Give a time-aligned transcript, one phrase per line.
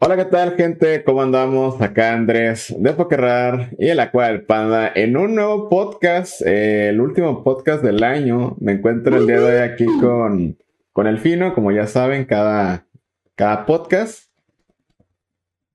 [0.00, 1.02] Hola, ¿qué tal, gente?
[1.02, 1.80] ¿Cómo andamos?
[1.80, 7.00] Acá Andrés de Pokerrar y el Aqua del Panda en un nuevo podcast, eh, el
[7.00, 8.56] último podcast del año.
[8.60, 10.56] Me encuentro el día de hoy aquí con,
[10.92, 12.86] con el Fino, como ya saben, cada,
[13.34, 14.28] cada podcast.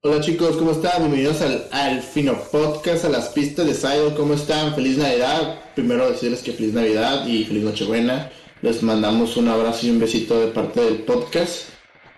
[0.03, 0.99] Hola chicos, ¿cómo están?
[0.99, 4.73] Bienvenidos al, al Fino Podcast, a las pistas de Sidle, ¿cómo están?
[4.73, 5.59] Feliz Navidad.
[5.75, 8.31] Primero decirles que feliz Navidad y feliz Nochebuena.
[8.61, 11.72] Les mandamos un abrazo y un besito de parte del podcast.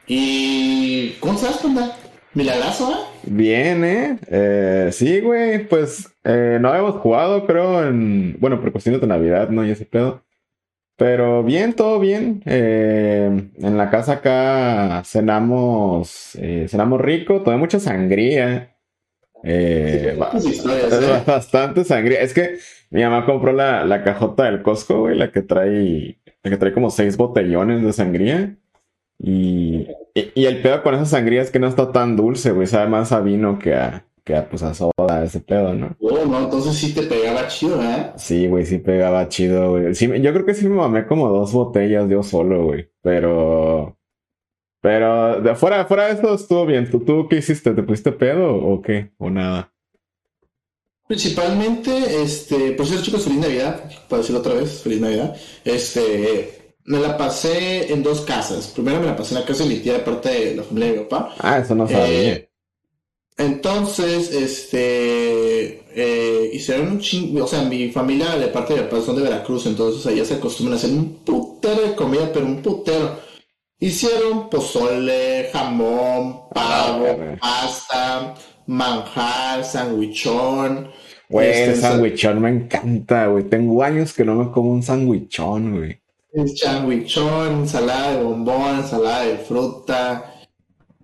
[0.07, 1.15] Y.
[1.19, 1.95] ¿Cómo estás, panda?
[2.33, 2.95] ¿Milagrazo, eh?
[3.23, 4.19] Bien, ¿eh?
[4.27, 8.37] eh sí, güey, pues eh, no habíamos jugado, creo, en.
[8.39, 9.65] Bueno, por cuestiones de Navidad, ¿no?
[9.65, 10.25] Y ese pedo.
[10.97, 12.41] Pero bien, todo bien.
[12.45, 18.77] Eh, en la casa acá cenamos, eh, cenamos rico, tomé mucha sangría.
[19.43, 20.17] Eh,
[21.27, 22.21] bastante sangría.
[22.21, 22.57] Es que
[22.91, 26.73] mi mamá compró la, la cajota del Costco, güey, la que trae, la que trae
[26.73, 28.55] como seis botellones de sangría.
[29.17, 32.67] Y, y, el pedo con esa sangría es que no está tan dulce, güey.
[32.67, 35.95] Sabe más a vino que a, que a, pues, a soda, ese pedo, ¿no?
[36.01, 38.11] Oh, no, entonces sí te pegaba chido, ¿eh?
[38.17, 39.95] Sí, güey, sí pegaba chido, güey.
[39.95, 42.89] Sí, yo creo que sí me mamé como dos botellas yo solo, güey.
[43.01, 43.97] Pero.
[44.81, 46.89] Pero de, fuera, fuera de eso estuvo bien.
[46.89, 47.71] ¿Tú, ¿Tú qué hiciste?
[47.71, 49.13] ¿Te pusiste pedo o qué?
[49.17, 49.71] ¿O nada?
[51.07, 53.83] Principalmente, este, por cierto, chicos, feliz Navidad.
[54.09, 55.35] Para decirlo otra vez, feliz Navidad.
[55.63, 58.67] Este, me la pasé en dos casas.
[58.67, 60.91] Primero me la pasé en la casa de mi tía de parte de la familia
[60.91, 61.35] de mi papá.
[61.39, 62.33] Ah, eso no sabía.
[62.33, 62.49] Eh,
[63.37, 69.01] entonces, este, eh, hicieron un chingo, o sea, mi familia de parte de mi papá
[69.01, 72.61] son de Veracruz, entonces allá se acostumbran a hacer un putero de comida, pero un
[72.61, 73.19] putero.
[73.77, 78.35] Hicieron pozole, jamón, pavo, ah, pasta,
[78.67, 80.91] manjar, sandwichón.
[81.27, 83.43] Güey, el este, sandwichón me encanta, güey.
[83.43, 86.04] Tengo años que no me como un sandwichón, güey.
[86.55, 90.35] Sandwichón, ensalada de bombón, ensalada de fruta,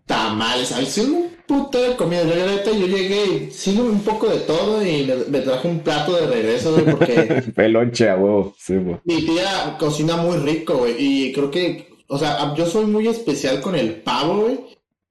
[0.06, 0.98] tamales, ¿sabes?
[0.98, 2.24] un puto de comida.
[2.24, 6.28] Yo, yo llegué y sigo un poco de todo y me, traje un plato de
[6.28, 7.44] regreso, güey, porque...
[7.56, 8.98] Pelonche a huevo, sí, güey.
[9.06, 13.62] Mi tía cocina muy rico, güey, y creo que, o sea, yo soy muy especial
[13.62, 14.60] con el pavo, güey,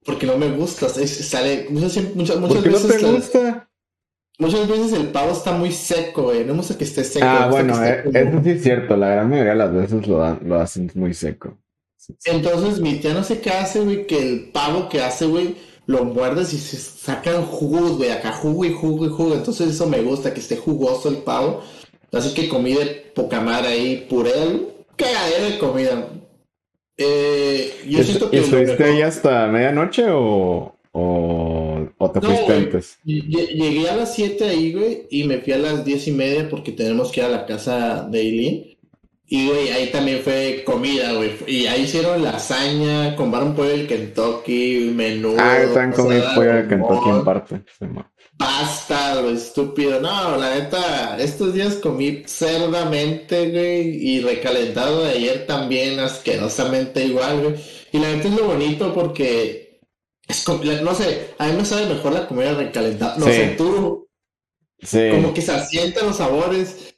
[0.03, 3.01] porque no me gusta, sale, muchas, muchas, muchas ¿Por qué veces...
[3.01, 3.70] no te gusta?
[4.41, 6.39] Muchas veces el pavo está muy seco, güey.
[6.43, 7.23] No me gusta que esté seco.
[7.29, 8.97] Ah, bueno, eh, eso sí es cierto.
[8.97, 11.59] La gran mayoría de las veces lo, lo hacen muy seco.
[12.25, 16.05] Entonces, mi tía no sé qué hace, güey, que el pavo que hace, güey, lo
[16.05, 19.35] muerdes y se sacan jugos, güey, acá jugo y jugo y jugo.
[19.35, 21.61] Entonces, eso me gusta, que esté jugoso el pavo.
[22.11, 24.31] Así que comí de poca madre ahí, puré,
[24.95, 26.07] cagadero de comida.
[26.97, 28.37] Eh, yo siento que.
[28.37, 30.75] ¿Y estuviste ahí hasta medianoche o.?
[30.93, 31.60] ¿O,
[32.09, 32.97] te fuiste antes?
[33.03, 36.71] Llegué a las 7 ahí, güey, y me fui a las 10 y media porque
[36.71, 38.77] tenemos que ir a la casa de Eileen.
[39.27, 41.31] Y, güey, ahí también fue comida, güey.
[41.47, 45.35] Y ahí hicieron lasaña, compraron pollo del Kentucky, menú.
[45.39, 47.61] Ah, están comiendo pollo del Kentucky en parte.
[48.37, 50.01] Pasta, güey, estúpido.
[50.01, 57.41] No, la neta, estos días comí cerdamente, güey, y recalentado de ayer también, asquerosamente igual,
[57.41, 57.55] güey.
[57.93, 59.70] Y la neta es lo bonito porque
[60.83, 63.17] no sé, a mí me sabe mejor la comida recalentada.
[63.17, 64.07] No sé, tú.
[64.79, 65.09] Sí.
[65.11, 66.95] Como que se asientan los sabores.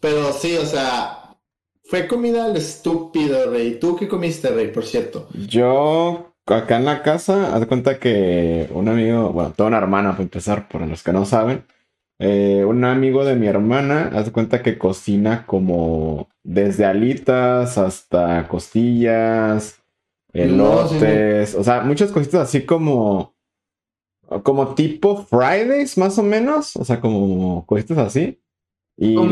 [0.00, 1.36] Pero sí, o sea,
[1.84, 3.78] fue comida al estúpido, Rey.
[3.78, 5.28] ¿Tú qué comiste, Rey, por cierto?
[5.46, 10.12] Yo, acá en la casa, haz de cuenta que un amigo, bueno, toda una hermana,
[10.12, 11.64] para empezar, por los que no saben.
[12.18, 18.48] Eh, un amigo de mi hermana, haz de cuenta que cocina como desde alitas hasta
[18.48, 19.81] costillas,
[20.32, 23.34] elotes, o sea, muchas cositas así como
[24.42, 28.38] como tipo Fridays más o menos, o sea, como cositas así.
[28.96, 29.28] Y no,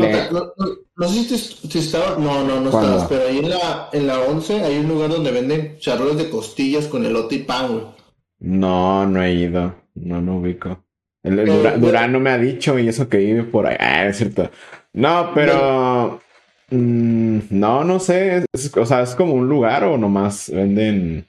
[1.07, 4.79] sé si estaba, no, no, no estabas, pero ahí en la, en la 11 hay
[4.79, 7.85] un lugar donde venden charroles de costillas con elote y pan, güey.
[8.39, 10.83] No, no he ido, no, no ubico.
[11.23, 11.45] El,
[11.79, 14.49] Durán, no me ha dicho y eso que vive por ahí, ah, es cierto.
[14.93, 16.19] No, pero...
[16.71, 18.45] Mm, no, no sé.
[18.75, 21.27] o sea, ¿es como un lugar o nomás venden?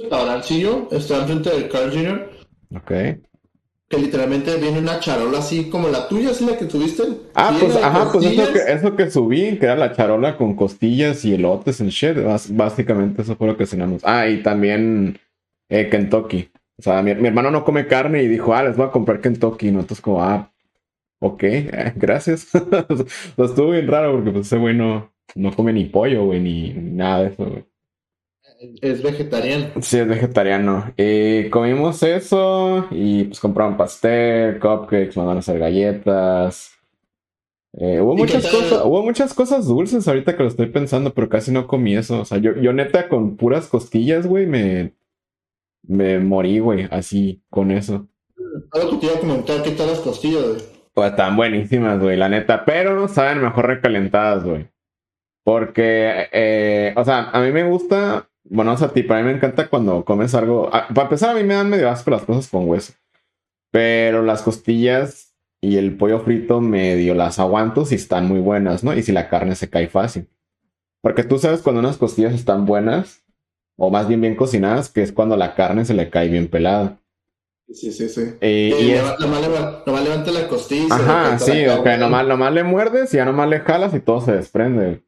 [0.00, 2.30] Restaurancillo, está enfrente del Carl Jr.
[2.76, 2.90] Ok.
[3.88, 7.04] Que literalmente viene una charola así como la tuya, así la que tuviste.
[7.34, 11.24] Ah, pues, ajá, pues eso que, eso que subí, que era la charola con costillas
[11.24, 12.16] y elotes en shit.
[12.50, 14.02] Básicamente eso fue lo que cenamos.
[14.04, 15.18] Ah, y también
[15.68, 16.50] eh, Kentucky.
[16.78, 19.20] O sea, mi, mi, hermano no come carne y dijo, ah, les voy a comprar
[19.20, 19.68] Kentucky.
[19.68, 20.52] Y nosotros como, ah,
[21.20, 22.48] ok, eh, gracias.
[23.36, 25.12] estuvo bien raro porque pues ese güey no,
[25.54, 27.64] come ni pollo, güey, ni, nada de eso, güey.
[28.80, 29.82] Es vegetariano.
[29.82, 30.94] Sí, es vegetariano.
[30.96, 36.72] Y comimos eso y pues compraron pastel, cupcakes, mandaron a hacer galletas.
[37.78, 41.52] Eh, hubo muchas cosas, hubo muchas cosas dulces ahorita que lo estoy pensando, pero casi
[41.52, 42.20] no comí eso.
[42.20, 44.94] O sea, yo, yo neta con puras costillas, güey, me,
[45.82, 48.08] me morí, güey, así con eso.
[48.72, 50.75] Algo que te iba a comentar, ¿qué tal las costillas, güey?
[50.96, 54.70] Pues están buenísimas, güey, la neta, pero saben mejor recalentadas, güey.
[55.44, 59.32] Porque, eh, o sea, a mí me gusta, bueno, o sea, tipo, a mí me
[59.32, 60.70] encanta cuando comes algo.
[60.72, 62.94] ah, para empezar, a mí me dan medio asco las cosas con hueso.
[63.70, 68.94] Pero las costillas y el pollo frito medio las aguanto si están muy buenas, ¿no?
[68.94, 70.30] Y si la carne se cae fácil.
[71.02, 73.22] Porque tú sabes cuando unas costillas están buenas,
[73.76, 76.98] o más bien bien cocinadas, que es cuando la carne se le cae bien pelada.
[77.68, 78.20] Sí, sí, sí.
[78.40, 80.84] Eh, Eh, y es- nomás, nomás nomás levanta la costilla.
[80.84, 84.00] y se Ajá, sí, ok, nomás, nomás le muerdes y ya nomás le jalas y
[84.00, 85.02] todo se desprende.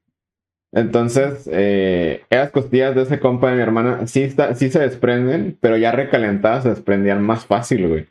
[0.72, 5.56] Entonces, eh, esas costillas de ese compa de mi hermana sí, está, sí se desprenden,
[5.60, 8.06] pero ya recalentadas se desprendían más fácil, güey.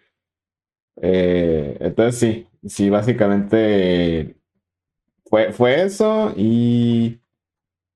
[1.01, 4.35] Eh, entonces sí, sí, básicamente
[5.25, 7.19] fue, fue eso y,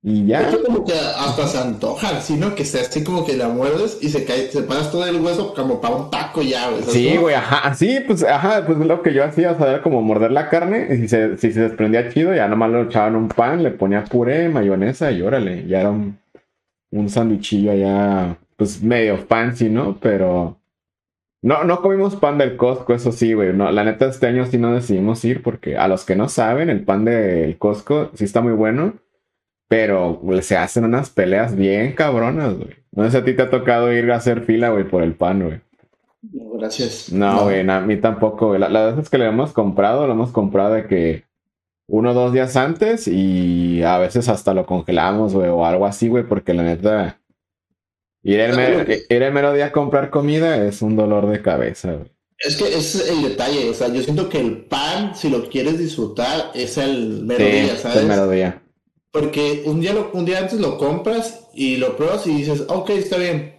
[0.03, 0.49] y ya.
[0.49, 4.09] hecho, como que hasta se antoja, sino que sea así como que la muerdes y
[4.09, 6.81] se cae, se paras todo el hueso como para un taco ya, güey.
[6.81, 9.69] ¿sabes Sí, güey, ajá, sí, pues, ajá, pues es lo que yo hacía, o sea,
[9.69, 12.83] era como morder la carne, y si se, si se desprendía chido, ya nomás lo
[12.83, 16.17] echaba en un pan, le ponía puré, mayonesa y órale, ya era un,
[16.89, 19.99] un sandwichillo allá, pues medio fancy, ¿no?
[20.01, 20.57] Pero
[21.43, 24.57] no, no comimos pan del Costco, eso sí, güey, no, la neta este año sí
[24.57, 28.41] no decidimos ir, porque a los que no saben, el pan del Costco sí está
[28.41, 28.93] muy bueno,
[29.71, 32.71] pero se hacen unas peleas bien cabronas, güey.
[32.91, 35.15] No sé si a ti te ha tocado ir a hacer fila, güey, por el
[35.15, 35.61] pan, güey.
[36.29, 37.09] No, gracias.
[37.09, 38.59] No, güey, a mí tampoco, güey.
[38.59, 41.23] La- Las veces que lo hemos comprado, lo hemos comprado de que
[41.87, 46.09] uno o dos días antes y a veces hasta lo congelamos, güey, o algo así,
[46.09, 47.21] güey, porque la neta,
[48.23, 51.93] ir el, mero, ir el mero día a comprar comida es un dolor de cabeza,
[51.93, 52.11] güey.
[52.39, 55.47] Es que ese es el detalle, o sea, yo siento que el pan, si lo
[55.47, 57.97] quieres disfrutar, es el mero Sí, día, es ¿sabes?
[57.99, 58.60] el mero día.
[59.11, 62.89] Porque un día, lo- un día antes lo compras y lo pruebas y dices, ok,
[62.91, 63.55] está bien.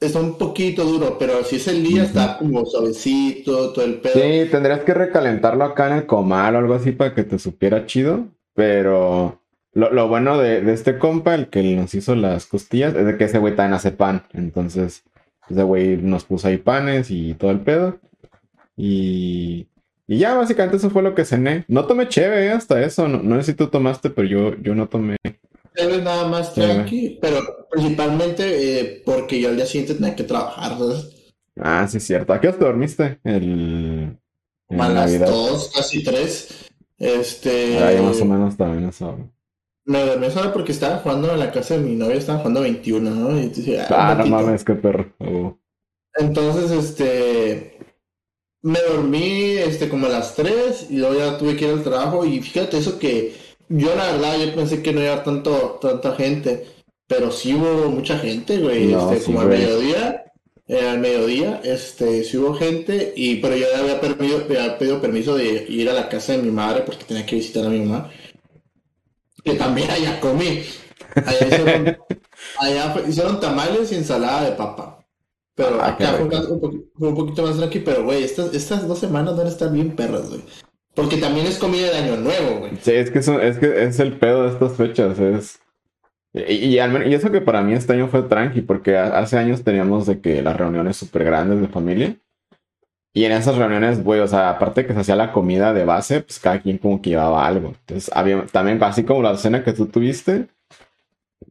[0.00, 4.14] Está un poquito duro, pero si es el día, está como suavecito, todo el pedo.
[4.14, 7.86] Sí, tendrías que recalentarlo acá en el comal o algo así para que te supiera
[7.86, 9.40] chido, pero
[9.72, 13.16] lo, lo bueno de, de este compa, el que nos hizo las costillas, es de
[13.16, 15.04] que ese güey también hace pan, entonces
[15.48, 18.00] ese güey nos puso ahí panes y todo el pedo,
[18.76, 19.68] y,
[20.12, 21.64] y ya básicamente eso fue lo que cené.
[21.68, 24.74] No tomé cheve eh, hasta eso, no, no sé si tú tomaste, pero yo, yo
[24.74, 25.16] no tomé.
[25.74, 30.76] Eres nada más tranqui, pero principalmente eh, porque yo al día siguiente tenía que trabajar,
[30.76, 31.32] ¿sabes?
[31.58, 32.34] Ah, sí, es cierto.
[32.34, 33.20] ¿A qué hora te dormiste?
[33.24, 34.18] El...
[34.78, 36.68] a las dos, casi tres.
[36.98, 37.78] Este.
[37.78, 39.18] Ah, más o menos también eso.
[39.86, 43.10] Me dormí solo porque estaba jugando en la casa de mi novia, estaba jugando 21,
[43.10, 43.40] ¿no?
[43.40, 45.10] Y dije, Ah, un no mames, qué perro.
[45.20, 45.56] Oh.
[46.16, 47.71] Entonces, este,
[48.62, 52.24] me dormí, este, como a las 3 y luego ya tuve que ir al trabajo
[52.24, 53.34] y fíjate eso que
[53.68, 55.50] yo la verdad, yo pensé que no iba tanta,
[55.80, 56.66] tanta gente,
[57.06, 60.24] pero sí hubo mucha gente, güey, No, este, sí, como al mediodía,
[60.68, 65.34] eh, al mediodía, este, sí hubo gente y, pero yo había pedido, había pedido permiso
[65.34, 68.10] de ir a la casa de mi madre porque tenía que visitar a mi mamá,
[69.42, 70.62] que también allá comí,
[71.14, 71.98] allá hicieron,
[72.58, 75.01] allá hicieron tamales y ensalada de papa.
[75.64, 78.86] Pero Ah, acá fue, un, poqu- fue un poquito más tranqui, pero güey, estas, estas
[78.88, 80.42] dos semanas van a estar bien perras, güey.
[80.94, 82.72] Porque también es comida de año nuevo, güey.
[82.82, 85.58] Sí, es que, eso, es que es el pedo de estas fechas, es...
[86.34, 89.18] Y, y, al men- y eso que para mí este año fue tranqui, porque ha-
[89.18, 92.16] hace años teníamos de que las reuniones súper grandes de familia.
[93.14, 96.22] Y en esas reuniones, güey, o sea, aparte que se hacía la comida de base,
[96.22, 97.74] pues cada quien como que llevaba algo.
[97.80, 100.46] Entonces, había también, así como la cena que tú tuviste,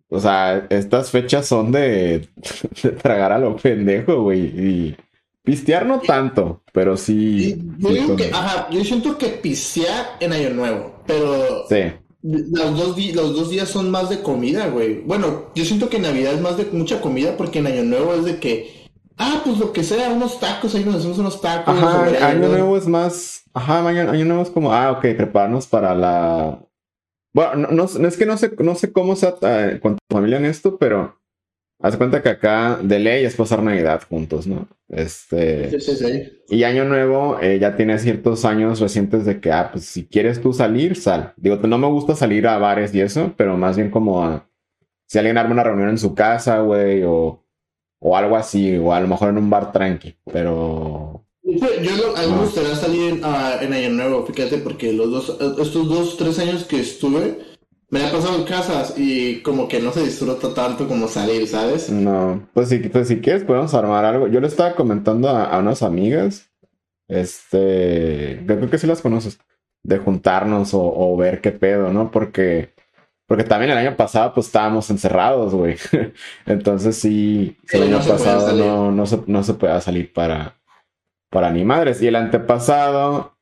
[0.09, 2.27] o sea, estas fechas son de,
[2.83, 4.39] de tragar a lo pendejo, güey.
[4.41, 4.95] Y
[5.43, 7.57] pistear no tanto, pero sí...
[7.79, 11.91] Yo sí digo que, ajá, yo siento que pisear en año nuevo, pero Sí.
[12.21, 15.01] los dos, di- los dos días son más de comida, güey.
[15.01, 18.23] Bueno, yo siento que Navidad es más de mucha comida porque en año nuevo es
[18.25, 21.75] de que, ah, pues lo que sea, unos tacos, ahí nos hacemos unos tacos.
[21.75, 23.43] Ajá, año nuevo es más.
[23.53, 26.59] Ajá, año, año nuevo es como, ah, ok, prepararnos para la.
[27.33, 30.37] Bueno, no, no, es que no sé, no sé cómo sea eh, con tu familia
[30.37, 31.21] en esto, pero
[31.81, 34.67] haz cuenta que acá de ley es pasar Navidad juntos, ¿no?
[34.89, 35.69] Este.
[35.71, 36.31] Sí, sí, sí.
[36.49, 40.41] Y año nuevo eh, ya tiene ciertos años recientes de que, ah, pues si quieres
[40.41, 41.33] tú salir, sal.
[41.37, 44.47] Digo, no me gusta salir a bares y eso, pero más bien como a.
[45.07, 47.45] Si alguien arma una reunión en su casa, güey, o,
[47.99, 51.25] o algo así, o a lo mejor en un bar tranqui, pero.
[51.59, 52.41] Yo, yo lo- a mí me Ah.
[52.43, 56.63] gustaría salir en, ah, en Año Nuevo, fíjate, porque los dos, estos dos, tres años
[56.65, 57.39] que estuve,
[57.89, 61.45] me la he pasado en casas y como que no se disfruta tanto como salir,
[61.47, 61.89] ¿sabes?
[61.89, 64.27] No, pues si, pues si quieres podemos armar algo.
[64.27, 66.49] Yo le estaba comentando a, a unas amigas,
[67.09, 69.39] este, creo que sí las conoces,
[69.83, 72.11] de juntarnos o, o ver qué pedo, ¿no?
[72.11, 72.69] Porque,
[73.27, 75.75] Porque también el año pasado, pues estábamos encerrados, güey.
[76.45, 80.55] Entonces sí, Sí, el año no pasado no, no, se, no se podía salir para,
[81.31, 81.99] para ni madres.
[82.03, 83.35] Y el antepasado,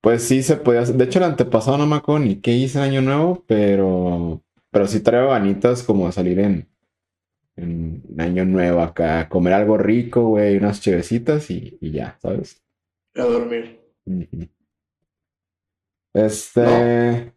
[0.00, 0.80] pues sí se podía.
[0.80, 4.42] hacer- De hecho, el antepasado no me acuerdo ni qué hice en Año Nuevo, pero,
[4.72, 6.68] pero sí traía ganitas como de salir en,
[7.56, 12.60] en Año Nuevo acá, comer algo rico, güey, unas chevecitas y, y ya, ¿sabes?
[13.14, 13.80] A dormir.
[16.12, 17.32] Este.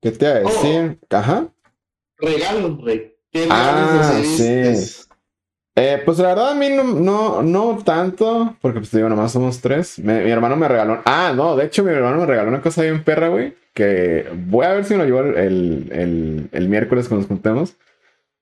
[0.00, 0.98] ¿Qué te iba a decir?
[1.10, 1.52] Ajá.
[2.18, 3.16] Regalos, güey.
[3.30, 5.04] ¿Qué Ah, sí.
[5.80, 9.60] Eh, pues la verdad a mí no, no, no tanto, porque pues digo, nomás somos
[9.60, 9.98] tres.
[9.98, 11.00] Me- mi hermano me regaló...
[11.04, 14.66] Ah, no, de hecho mi hermano me regaló una cosa bien perra, güey, que voy
[14.66, 17.76] a ver si me lo llevo el, el, el- miércoles cuando nos juntemos.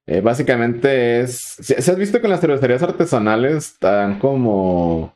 [0.06, 1.36] Eh, básicamente es...
[1.60, 5.14] Si has visto que en las cervecerías artesanales están como...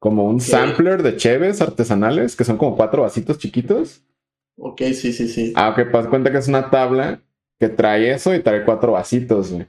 [0.00, 4.02] Como un sampler de cheves artesanales, que son como cuatro vasitos chiquitos.
[4.56, 5.52] Ok, sí, sí, sí.
[5.56, 7.20] Ah, ok, pues cuenta que es una tabla
[7.58, 9.66] que trae eso y trae cuatro vasitos, güey.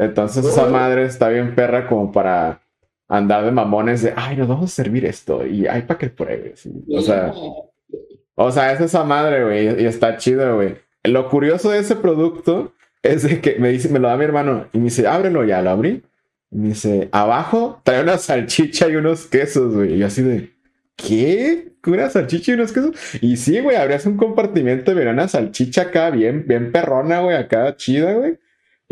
[0.00, 2.62] Entonces esa madre está bien perra como para
[3.06, 6.66] andar de mamones de, ay, nos vamos a servir esto y ay, para que pruebes.
[6.90, 7.34] O sea,
[8.34, 10.76] o sea, es esa madre, güey, y está chido, güey.
[11.04, 14.68] Lo curioso de ese producto es de que me dice, me lo da mi hermano
[14.72, 16.02] y me dice, ábrelo ya, lo abrí.
[16.50, 19.94] Y me dice, abajo trae una salchicha y unos quesos, güey.
[19.94, 20.50] Y yo así de,
[20.96, 21.74] ¿qué?
[21.86, 22.92] ¿Una salchicha y unos quesos?
[23.20, 27.36] Y sí, güey, abrías un compartimento y venía una salchicha acá bien, bien perrona, güey,
[27.36, 28.38] acá chida, güey.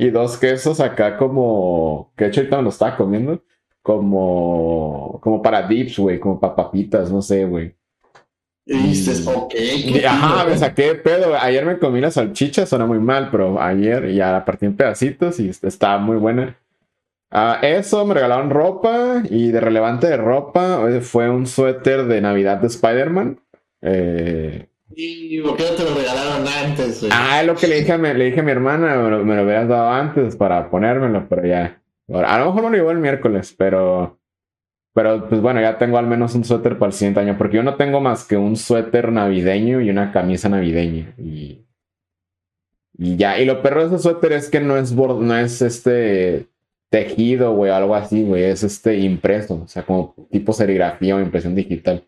[0.01, 3.43] Y dos quesos acá como, que de hecho ahorita me lo estaba comiendo,
[3.83, 7.75] como, como para dips, güey, como para papitas, no sé, güey.
[8.65, 9.55] Y dices, ok.
[9.55, 11.35] Y- Ajá, me saqué de pedo.
[11.35, 15.41] Ayer me comí la salchicha, suena muy mal, pero ayer ya la partí en pedacitos
[15.41, 16.57] y est- estaba muy buena.
[17.31, 22.21] Ah, eso, me regalaron ropa y de relevante de ropa eh, fue un suéter de
[22.21, 23.41] Navidad de Spider-Man.
[23.83, 24.68] Eh,
[25.01, 27.13] ¿Y por qué no te lo regalaron antes, güey?
[27.15, 29.25] ah, es lo que le dije a mi, le dije a mi hermana, me lo,
[29.25, 31.81] me lo hubieras dado antes para ponérmelo, pero ya.
[32.09, 34.19] A lo mejor me lo llevo el miércoles, pero...
[34.95, 37.63] Pero pues bueno, ya tengo al menos un suéter para el siguiente año, porque yo
[37.63, 41.15] no tengo más que un suéter navideño y una camisa navideña.
[41.17, 41.65] Y,
[42.99, 46.49] y ya, y lo perro de ese suéter es que no es no es este
[46.91, 51.55] tejido, güey, algo así, güey, es este impreso, o sea, como tipo serigrafía o impresión
[51.55, 52.03] digital.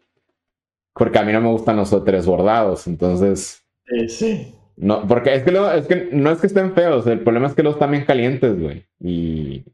[0.94, 4.54] Porque a mí no me gustan los suéteres bordados, entonces, Sí, sí.
[4.76, 7.54] no, porque es que, luego- es que no es que estén feos, el problema es
[7.54, 8.84] que los están bien calientes, güey.
[9.00, 9.64] Y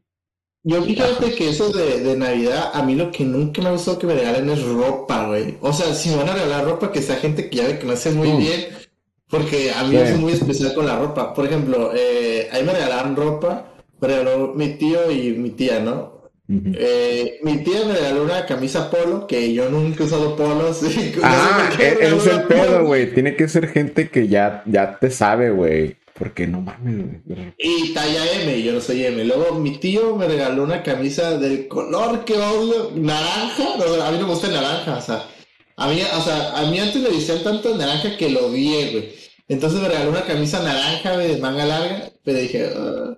[0.63, 3.97] Yo fíjate que eso de, de Navidad, a mí lo que nunca me ha gustado
[3.99, 5.55] que me regalen es ropa, güey.
[5.61, 7.85] O sea, si me van a regalar ropa, que sea gente que ya ve que
[7.85, 8.37] no hace muy Mm.
[8.37, 8.61] bien,
[9.29, 11.33] porque a mí yo soy muy especial con la ropa.
[11.33, 16.16] Por ejemplo, eh, ahí me regalaron ropa, me regaló mi tío y mi tía, ¿no?
[16.49, 20.81] Eh, mi tía me regaló una camisa polo, que yo nunca he usado polos.
[20.83, 23.13] no sé Ah, e- regaló ese es el pedo, güey.
[23.13, 25.97] Tiene que ser gente que ya, ya te sabe, güey.
[26.17, 27.53] Porque no mames, güey.
[27.59, 29.23] Y talla M, yo no soy M.
[29.25, 33.75] Luego mi tío me regaló una camisa del color que odio, naranja.
[33.77, 35.23] No, a mí no me gusta el naranja, o sea.
[35.75, 38.91] A mí, o sea, a mí antes me decían tanto el naranja que lo odié,
[38.91, 39.09] güey.
[39.47, 42.09] Entonces me regaló una camisa naranja, güey, de manga larga.
[42.23, 43.15] Pero dije, "Ah".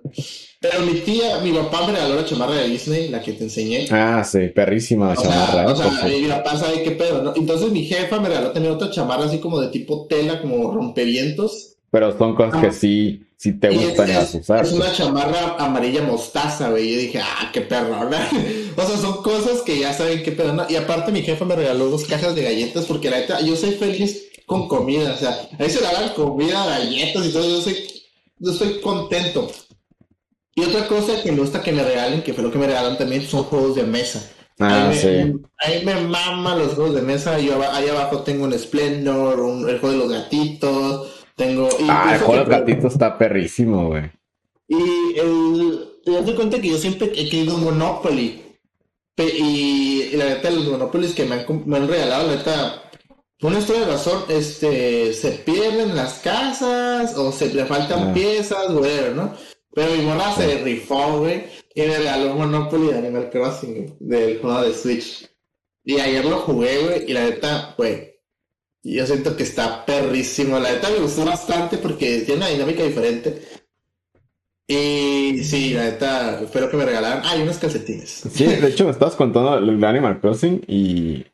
[0.60, 3.86] Pero mi tía, mi papá me regaló la chamarra de Disney, la que te enseñé.
[3.90, 6.18] Ah, sí, perrísima la chamarra, sea, o sea, cierto.
[6.18, 7.32] mi papá sabe qué pedo, ¿no?
[7.34, 11.76] Entonces mi jefa me regaló también otra chamarra así como de tipo tela, como rompevientos.
[11.90, 14.62] Pero son cosas que sí, sí te gustan las usar.
[14.62, 14.82] es pues.
[14.82, 16.88] una chamarra amarilla mostaza, güey.
[16.88, 18.28] Y yo dije, ah, qué perrona.
[18.76, 20.52] o sea, son cosas que ya saben qué pedo.
[20.52, 20.66] ¿no?
[20.68, 23.70] Y aparte, mi jefa me regaló dos cajas de galletas porque la neta, yo soy
[23.70, 25.14] feliz con comida.
[25.14, 27.48] O sea, a mí se regalan comida, galletas y todo.
[27.48, 27.76] Yo soy,
[28.38, 29.50] yo estoy contento.
[30.60, 32.98] Y otra cosa que me gusta que me regalen, que fue lo que me regalan
[32.98, 34.30] también, son juegos de mesa.
[34.58, 35.32] Ah, Ahí me, sí.
[35.58, 37.38] ahí me mama los juegos de mesa.
[37.38, 41.24] Yo ahí abajo tengo un Splendor, un, el juego de los gatitos.
[41.36, 41.68] Tengo.
[41.88, 44.10] Ah, el juego de los gatitos está perrísimo, güey.
[44.68, 48.42] y el, te das cuenta que yo siempre he querido un Monopoly.
[49.16, 52.82] Y, y la neta, los Monopolies que me han, me han regalado, la neta,
[53.38, 58.14] por una historia de razón, este, se pierden las casas o se le faltan Ah.
[58.14, 59.34] piezas, whatever, ¿no?
[59.72, 64.40] Pero mi morra se rifó, güey, y me regaló Monopoly de Animal Crossing, güey, del
[64.40, 65.30] juego de Switch.
[65.84, 68.10] Y ayer lo jugué, güey, y la neta, güey,
[68.82, 70.58] yo siento que está perrísimo.
[70.58, 73.42] La neta me gustó bastante porque tiene una dinámica diferente.
[74.66, 77.22] Y sí, la neta, espero que me regalaran.
[77.24, 78.22] Ah, y unos calcetines.
[78.32, 81.26] Sí, de hecho me estabas contando el Animal Crossing y,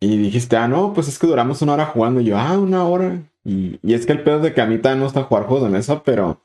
[0.00, 2.20] y dijiste, ah, no, pues es que duramos una hora jugando.
[2.20, 3.22] Y yo, ah, una hora.
[3.44, 5.44] Y, y es que el pedo es de que a mí también me gusta jugar
[5.44, 6.42] juegos de mesa, pero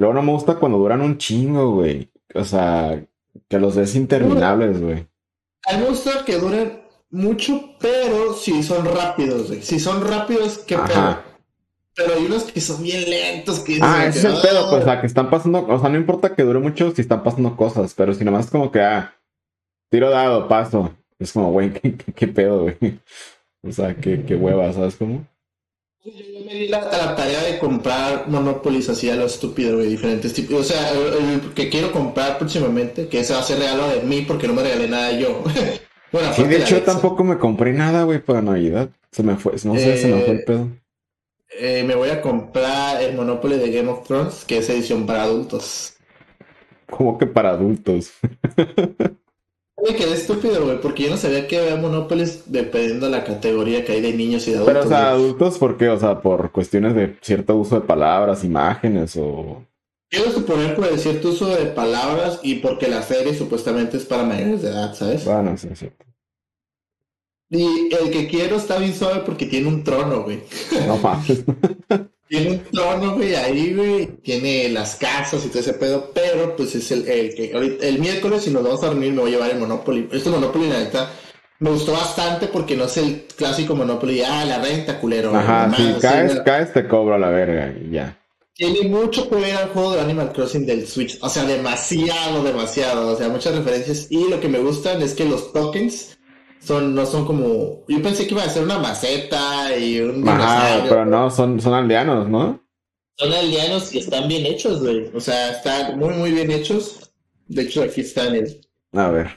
[0.00, 2.10] luego no me gusta cuando duran un chingo, güey.
[2.34, 3.04] O sea,
[3.48, 5.06] que los ves interminables, güey.
[5.66, 6.80] A mí me gusta que duren
[7.10, 9.62] mucho, pero si son rápidos, güey.
[9.62, 11.18] Si son rápidos, qué pedo.
[11.94, 13.60] Pero hay unos que son bien lentos.
[13.60, 14.84] Que ah, ese es el pedo, pues, o ah".
[14.84, 17.92] sea, que están pasando, o sea, no importa que dure mucho si están pasando cosas,
[17.92, 19.14] pero si nomás como que, ah,
[19.90, 20.94] tiro dado, paso.
[21.18, 23.00] Es como, güey, ¿qué, qué, qué pedo, güey?
[23.62, 25.26] O sea, qué, qué hueva, ¿sabes cómo?
[26.02, 26.12] Yo
[26.46, 30.60] me di la, la tarea de comprar Monopolis así a lo estúpido, güey, diferentes tipos.
[30.60, 34.00] O sea, el, el que quiero comprar próximamente, que ese va a ser regalo de
[34.02, 35.42] mí porque no me regalé nada yo.
[36.12, 36.92] bueno, Sí, de hecho, Alexa.
[36.92, 38.88] tampoco me compré nada, güey, para Navidad.
[39.12, 40.68] Se me fue, no sé, se me fue el Eh, pedo.
[41.58, 45.24] Eh, me voy a comprar el Monopoly de Game of Thrones, que es edición para
[45.24, 45.94] adultos.
[46.88, 48.12] Como que para adultos.
[49.82, 53.84] Me quedé estúpido, güey, porque yo no sabía que había Monopolies dependiendo de la categoría
[53.84, 54.74] que hay de niños y de adultos.
[54.74, 55.88] Pero, o sea, adultos, ¿por qué?
[55.88, 59.64] O sea, por cuestiones de cierto uso de palabras, imágenes o...
[60.08, 64.24] Quiero suponer por el cierto uso de palabras y porque la serie supuestamente es para
[64.24, 65.24] mayores de edad, ¿sabes?
[65.24, 65.88] Bueno, sí, sí.
[67.48, 70.42] Y el que quiero está bien suave porque tiene un trono, güey.
[70.86, 71.44] No mames.
[72.30, 74.06] Tiene un trono, güey, ahí, güey.
[74.22, 77.98] Tiene las casas y todo ese pedo, pero pues es el, el que ahorita, el
[77.98, 80.08] miércoles, si nos vamos a reunir, me voy a llevar el Monopoly.
[80.12, 81.10] Este Monopoly, la neta,
[81.58, 85.34] me gustó bastante porque no es el clásico Monopoly, ah, la renta, culero.
[85.34, 88.16] Ajá, si así, caes, caes, te cobro a la verga y ya.
[88.54, 91.18] Tiene mucho que ver al juego de Animal Crossing del Switch.
[91.22, 93.08] O sea, demasiado, demasiado.
[93.08, 94.06] O sea, muchas referencias.
[94.08, 96.16] Y lo que me gustan es que los tokens
[96.60, 97.84] son, no son como.
[97.88, 101.74] Yo pensé que iba a ser una maceta y un Ajá, pero no, son, son
[101.74, 102.60] aldeanos, ¿no?
[103.16, 105.10] Son aldeanos y están bien hechos, güey.
[105.14, 107.12] O sea, están muy, muy bien hechos.
[107.48, 108.34] De hecho, aquí están.
[108.34, 108.60] el-
[108.92, 109.28] A ver.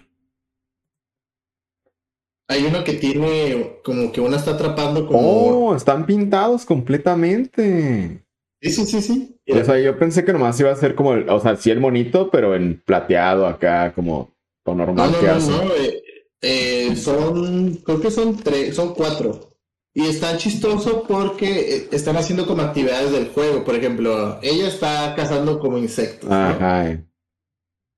[2.49, 5.69] Hay uno que tiene como que uno está atrapando como.
[5.69, 8.23] Oh, están pintados completamente.
[8.61, 9.39] Sí, sí, sí, sí.
[9.51, 11.79] O sea, yo pensé que nomás iba a ser como, el- o sea, sí el
[11.79, 14.33] monito, pero en plateado acá, como
[14.65, 15.51] No, normal no, que no, hace.
[15.51, 16.02] no, eh,
[16.43, 19.49] eh, son, creo que son tres, son cuatro.
[19.95, 23.63] Y está chistoso porque eh, están haciendo como actividades del juego.
[23.63, 26.29] Por ejemplo, ella está cazando como insectos.
[26.29, 26.35] ¿no?
[26.35, 26.91] Ajá.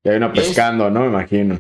[0.04, 1.02] Y hay uno Es- pescando, ¿no?
[1.02, 1.60] Me imagino.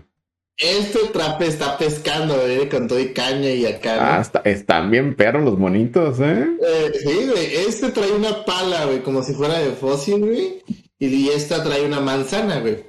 [0.57, 3.95] Este trape está pescando, viene con todo y caña y acá.
[3.97, 4.01] ¿no?
[4.03, 6.47] Ah, está- están bien perros los monitos, ¿eh?
[6.61, 7.55] Eh, sí, güey.
[7.67, 10.63] Este trae una pala, güey, como si fuera de fósil, güey.
[10.97, 12.85] Y esta trae una manzana, güey.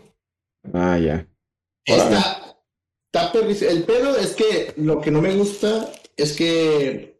[0.73, 1.27] Ah, ya.
[1.89, 2.17] Órale.
[3.25, 3.71] Está.
[3.71, 7.17] El pedo es que lo que no me gusta es que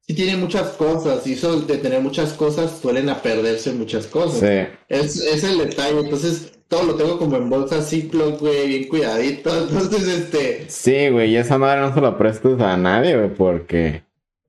[0.00, 4.40] sí tiene muchas cosas y eso de tener muchas cosas suelen a perderse muchas cosas.
[4.40, 4.76] Sí.
[4.88, 6.00] Es, es el detalle.
[6.00, 9.50] Entonces todo lo tengo como en bolsa Ziploc, güey, bien cuidadito.
[9.68, 10.64] Entonces, este...
[10.68, 14.04] Sí, güey, y esa madre no se la prestes a nadie, güey, porque...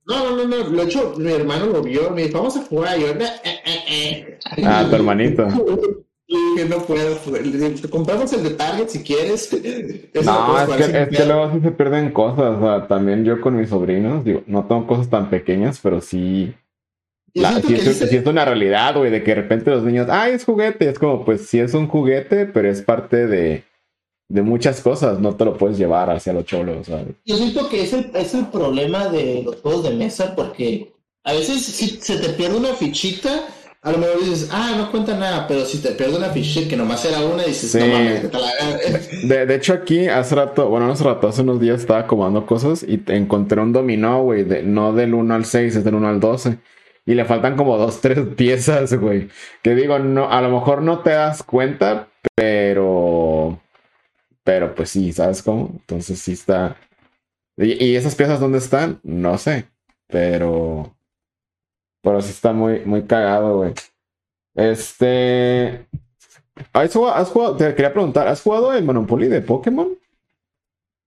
[0.06, 0.70] No, no, no, no.
[0.70, 2.10] Lo hecho, mi hermano lo vio.
[2.12, 2.98] Me dijo, vamos a jugar.
[3.00, 3.32] Y yo, "No, eh,
[3.66, 4.40] eh, eh".
[4.66, 5.48] Ah, tu hermanito.
[6.56, 7.16] Dije, no puedo.
[7.18, 7.46] jugar".
[7.46, 9.50] Le dije, compramos el de Target si quieres.
[10.24, 13.58] No, es que, es que luego sí se pierden cosas, o sea, también yo con
[13.58, 16.54] mis sobrinos, digo, no tengo cosas tan pequeñas, pero sí...
[17.34, 20.44] La, es, sí es una realidad, güey, de que de repente los niños, ay, es
[20.44, 23.64] juguete, es como, pues sí es un juguete, pero es parte de,
[24.32, 27.16] de muchas cosas, no te lo puedes llevar hacia los cholos, ¿sabes?
[27.26, 31.34] Yo siento que es el, es el problema de los juegos de mesa porque a
[31.34, 33.48] veces si se te pierde una fichita,
[33.84, 36.78] a lo mejor dices, ah, no cuenta nada, pero si te pierde una fichita que
[36.78, 37.80] nomás era una, dices, Sí.
[37.80, 39.00] no mames, a la verga".
[39.24, 42.46] De, de hecho, aquí hace rato, bueno, no hace rato, hace unos días estaba acomodando
[42.46, 45.96] cosas y te encontré un dominó, güey, de, no del 1 al 6, es del
[45.96, 46.60] 1 al 12.
[47.04, 49.30] Y le faltan como dos, tres piezas, güey.
[49.64, 53.60] Que digo, no, a lo mejor no te das cuenta, pero.
[54.44, 55.70] Pero pues sí, ¿sabes cómo?
[55.74, 56.76] Entonces sí está.
[57.58, 59.00] ¿Y, y esas piezas dónde están?
[59.04, 59.66] No sé.
[60.08, 60.96] Pero.
[62.02, 63.74] Pero sí está muy, muy cagado, güey.
[64.56, 65.88] Este.
[66.74, 69.90] ¿Has jugado, has jugado- te quería preguntar, ¿has jugado el Monopoly de Pokémon?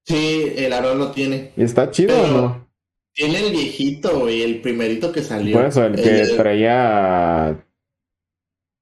[0.05, 1.53] Sí, el Aaron lo tiene.
[1.57, 2.65] ¿Y está chido Pero- o no?
[3.17, 5.57] Tiene el viejito, güey, el primerito que salió.
[5.57, 7.57] Por eso, el que El- traía a,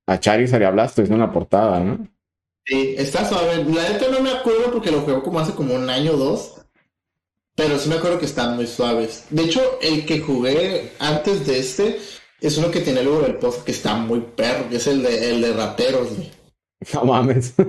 [0.06, 2.08] a Charizard y a Blastoise en la portada, ¿no?
[2.64, 3.62] Sí, está suave.
[3.64, 6.61] La neta no me acuerdo porque lo juego como hace como un año o dos.
[7.54, 9.26] Pero sí me acuerdo que están muy suaves.
[9.30, 11.98] De hecho, el que jugué antes de este
[12.40, 15.30] es uno que tiene luego del post que está muy perro, que es el de,
[15.30, 16.30] el de rateros, güey.
[16.94, 17.54] No mames.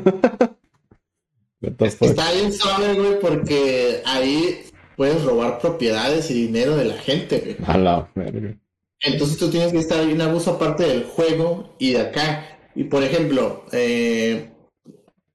[1.62, 4.66] Está bien suave, güey, porque ahí
[4.98, 7.58] puedes robar propiedades y dinero de la gente, güey.
[7.66, 8.58] A la verga.
[9.00, 12.60] Entonces tú tienes que estar bien abuso aparte del juego y de acá.
[12.76, 14.50] Y por ejemplo, eh,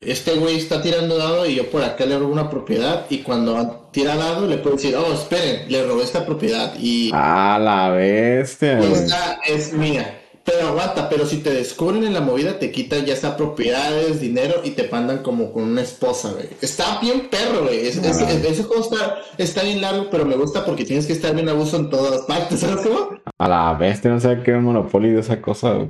[0.01, 3.89] este güey está tirando dado y yo por acá le robo una propiedad y cuando
[3.93, 8.79] tira dado le puedo decir, oh, esperen, le robé esta propiedad y A la bestia,
[8.79, 10.15] esta es mía.
[10.45, 14.63] Pero aguanta, pero si te descubren en la movida, te quitan ya sea propiedades, dinero
[14.65, 16.49] y te mandan como con una esposa, güey.
[16.63, 17.87] Está bien perro, güey.
[17.87, 18.31] Es- es- Ah.
[18.33, 21.77] ese juego está, está bien largo, pero me gusta porque tienes que estar bien abuso
[21.77, 23.11] en todas partes, ¿sabes cómo?
[23.37, 25.89] A la bestia, no sé qué monopolio de esa cosa, güey.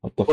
[0.00, 0.30] Fuck?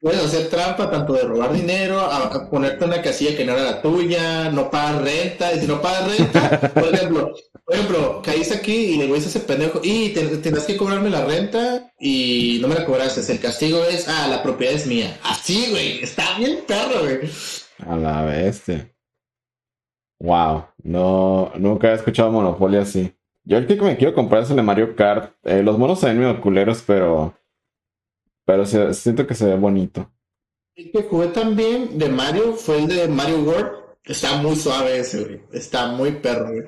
[0.00, 3.62] Puedes, hacer trampa tanto de robar dinero, a, a ponerte una casilla que no era
[3.64, 7.32] la tuya, no pagar renta, y si no pagas renta, por ejemplo,
[7.64, 11.10] por ejemplo, caíste aquí y le dices a ese pendejo, y te- tendrás que cobrarme
[11.10, 15.18] la renta y no me la cobraste, el castigo es, ah, la propiedad es mía.
[15.24, 17.28] Así, güey, está bien perro, güey.
[17.86, 18.92] A la bestia.
[20.20, 23.12] Wow, no, nunca he escuchado Monopoly así.
[23.44, 25.32] Yo el que me quiero comprar es el de Mario Kart.
[25.44, 27.34] Eh, los monos se ven medio culeros, pero.
[28.48, 30.10] Pero se- siento que se ve bonito.
[30.74, 33.68] El que jugué también de Mario fue el de Mario World.
[34.04, 35.40] Está muy suave ese, güey.
[35.52, 36.62] Está muy perro, güey.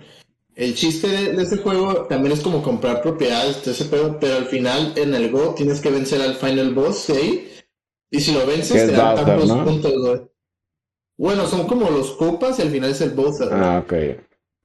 [0.54, 4.36] El chiste de, de ese juego también es como comprar propiedades, todo ese pedo, pero
[4.36, 7.50] al final en el Go tienes que vencer al final boss de ahí.
[8.10, 9.64] Y si lo vences, te dan tantos ¿no?
[9.64, 10.20] puntos, güey.
[11.16, 13.32] Bueno, son como los copas y al final es el güey.
[13.50, 13.92] Ah, ok.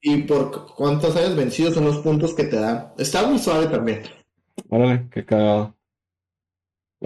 [0.01, 2.91] Y por cu- cuántos hayas vencido son los puntos que te dan.
[2.97, 4.01] Está muy suave también.
[4.69, 5.74] Órale, qué cagado.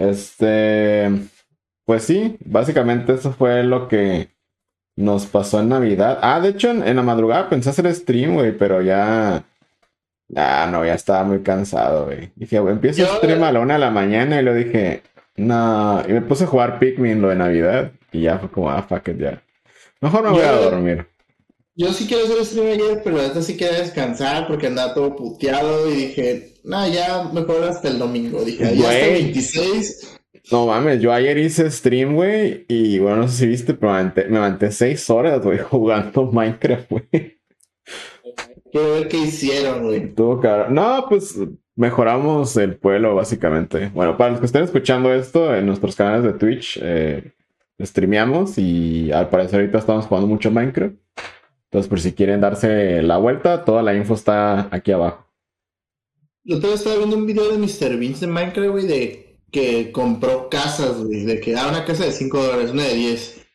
[0.00, 1.10] Este.
[1.84, 4.28] Pues sí, básicamente eso fue lo que
[4.96, 6.18] nos pasó en Navidad.
[6.22, 9.44] Ah, de hecho, en, en la madrugada pensé hacer stream, güey, pero ya.
[10.36, 12.30] Ah, no, ya estaba muy cansado, güey.
[12.36, 15.02] Dije, empiezo Yo- stream a la una de la mañana y lo dije,
[15.36, 16.02] no.
[16.08, 19.08] Y me puse a jugar Pikmin, lo de Navidad, y ya fue como, ah, fuck
[19.08, 19.42] it, ya.
[20.00, 21.06] Mejor me voy a dormir.
[21.80, 25.90] Yo sí quiero hacer stream ayer, pero ahorita sí quería descansar porque andaba todo puteado
[25.90, 28.44] y dije, nah, ya mejor hasta el domingo.
[28.44, 29.22] Dije, ya hasta Güey.
[29.22, 30.18] 26.
[30.52, 33.94] No mames, yo ayer hice stream, güey, y bueno, no sé si viste, pero
[34.28, 37.38] me aventé seis horas, güey, jugando Minecraft, güey.
[38.70, 40.14] Quiero ver qué hicieron, güey.
[40.14, 40.74] Cabrón.
[40.74, 41.34] No, pues
[41.76, 43.90] mejoramos el pueblo, básicamente.
[43.94, 47.32] Bueno, para los que estén escuchando esto, en nuestros canales de Twitch, eh,
[47.80, 50.94] streameamos y al parecer ahorita estamos jugando mucho Minecraft.
[51.70, 55.24] Entonces, por si quieren darse la vuelta, toda la info está aquí abajo.
[56.42, 57.96] Yo todavía estaba viendo un video de Mr.
[57.96, 62.12] Beast de Minecraft, güey, de que compró casas, güey, de que da una casa de
[62.12, 63.46] 5 dólares, una de 10.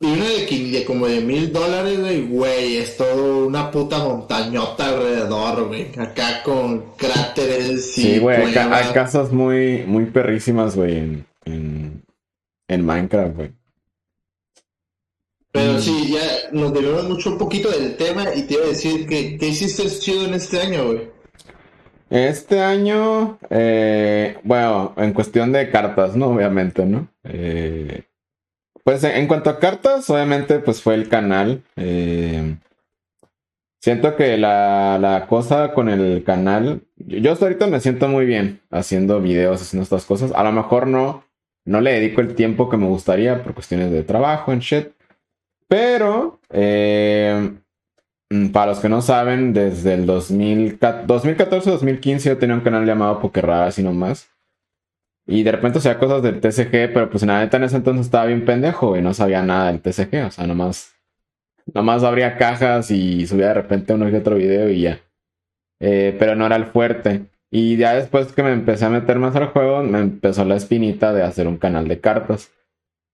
[0.00, 5.68] Y una de, como de mil dólares, güey, güey, es todo una puta montañota alrededor,
[5.68, 5.88] güey.
[5.98, 12.02] Acá con cráteres y Sí, güey, ca- hay casas muy, muy perrísimas, güey, en, en,
[12.68, 13.52] en Minecraft, güey.
[15.54, 19.06] Pero sí, ya nos debemos mucho un poquito del tema y te iba a decir
[19.06, 21.08] que ¿qué hiciste chido en este año, güey?
[22.10, 26.26] Este año, eh, bueno, en cuestión de cartas, ¿no?
[26.26, 27.06] Obviamente, ¿no?
[27.22, 28.02] Eh,
[28.82, 31.62] pues en, cuanto a cartas, obviamente, pues fue el canal.
[31.76, 32.56] Eh,
[33.80, 38.26] siento que la, la cosa con el canal, yo, yo hasta ahorita me siento muy
[38.26, 40.32] bien haciendo videos, haciendo estas cosas.
[40.34, 41.24] A lo mejor no,
[41.64, 44.88] no le dedico el tiempo que me gustaría por cuestiones de trabajo, en shit.
[45.74, 47.50] Pero, eh,
[48.34, 53.66] Mm, Para los que no saben, desde el 2014-2015 yo tenía un canal llamado Pokerrara,
[53.66, 54.30] así nomás.
[55.26, 58.26] Y de repente hacía cosas del TCG, pero pues la neta en ese entonces estaba
[58.26, 60.26] bien pendejo y no sabía nada del TCG.
[60.26, 60.94] O sea, nomás,
[61.72, 65.00] nomás abría cajas y subía de repente uno y otro video y ya.
[65.80, 67.26] Eh, pero no era el fuerte.
[67.50, 71.12] Y ya después que me empecé a meter más al juego, me empezó la espinita
[71.12, 72.50] de hacer un canal de cartas.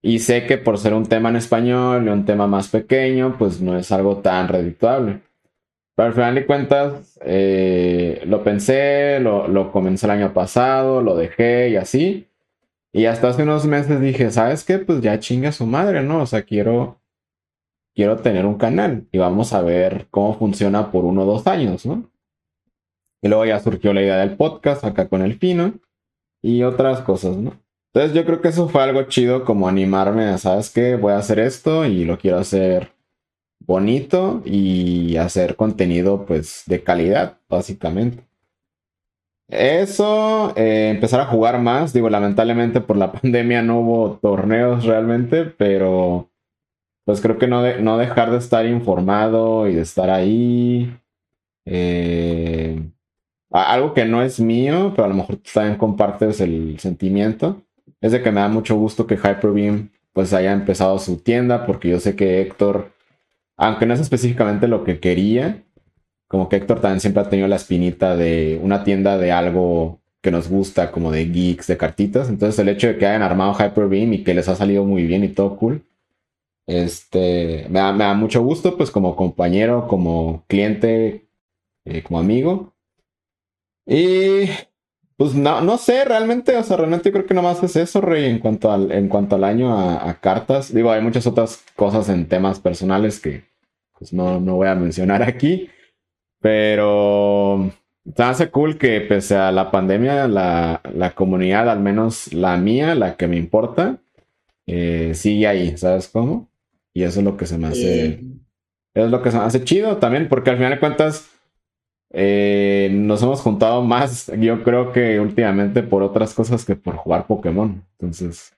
[0.02, 3.60] Y sé que por ser un tema en español y un tema más pequeño, pues
[3.60, 5.20] no es algo tan redituable.
[5.94, 11.16] Pero al final de cuentas, eh, lo pensé, lo, lo comencé el año pasado, lo
[11.16, 12.26] dejé y así.
[12.92, 14.78] Y hasta hace unos meses dije, ¿sabes qué?
[14.78, 16.22] Pues ya chinga su madre, ¿no?
[16.22, 17.00] O sea, quiero,
[17.94, 21.86] quiero tener un canal y vamos a ver cómo funciona por uno o dos años,
[21.86, 22.10] ¿no?
[23.22, 25.74] Y luego ya surgió la idea del podcast acá con el Pino
[26.42, 27.52] y otras cosas, ¿no?
[27.92, 30.96] Entonces yo creo que eso fue algo chido como animarme a, ¿sabes qué?
[30.96, 32.92] Voy a hacer esto y lo quiero hacer
[33.60, 38.24] bonito y hacer contenido pues de calidad, básicamente.
[39.48, 45.44] Eso, eh, empezar a jugar más, digo, lamentablemente por la pandemia no hubo torneos realmente,
[45.44, 46.30] pero
[47.06, 50.96] pues creo que no, de- no dejar de estar informado y de estar ahí.
[51.66, 52.80] Eh,
[53.52, 57.62] algo que no es mío, pero a lo mejor tú también compartes el sentimiento,
[58.00, 61.88] es de que me da mucho gusto que Hyperbeam pues haya empezado su tienda, porque
[61.88, 62.92] yo sé que Héctor,
[63.56, 65.64] aunque no es específicamente lo que quería,
[66.28, 70.30] como que Héctor también siempre ha tenido la espinita de una tienda de algo que
[70.30, 72.28] nos gusta, como de geeks, de cartitas.
[72.28, 75.24] Entonces el hecho de que hayan armado Hyperbeam y que les ha salido muy bien
[75.24, 75.84] y todo cool,
[76.66, 81.26] este, me da, me da mucho gusto, pues como compañero, como cliente,
[81.84, 82.74] eh, como amigo.
[83.86, 84.48] Y
[85.20, 88.38] Pues no, no sé, realmente, o sea, realmente creo que nomás es eso, Rey, en
[88.38, 90.72] cuanto al, en cuanto al año a, cartas.
[90.72, 93.44] Digo, hay muchas otras cosas en temas personales que
[93.98, 95.68] pues no, no voy a mencionar aquí.
[96.40, 97.70] Pero
[98.16, 102.94] se hace cool que pese a la pandemia, la, la, comunidad, al menos la mía,
[102.94, 103.98] la que me importa,
[104.66, 106.48] eh, sigue ahí, ¿sabes cómo?
[106.94, 108.22] Y eso es lo que se me hace.
[108.94, 111.28] Es lo que se me hace chido también, porque al final de cuentas
[112.12, 117.26] eh, nos hemos juntado más, yo creo que últimamente por otras cosas que por jugar
[117.26, 117.84] Pokémon.
[117.98, 118.52] Entonces,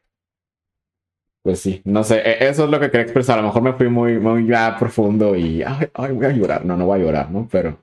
[1.42, 3.38] pues sí, no sé, e-, eso es lo que quería expresar.
[3.38, 6.64] A lo mejor me fui muy, muy ya profundo y ay, voy a llorar.
[6.64, 7.46] No, no voy a llorar, ¿no?
[7.50, 7.76] Pero,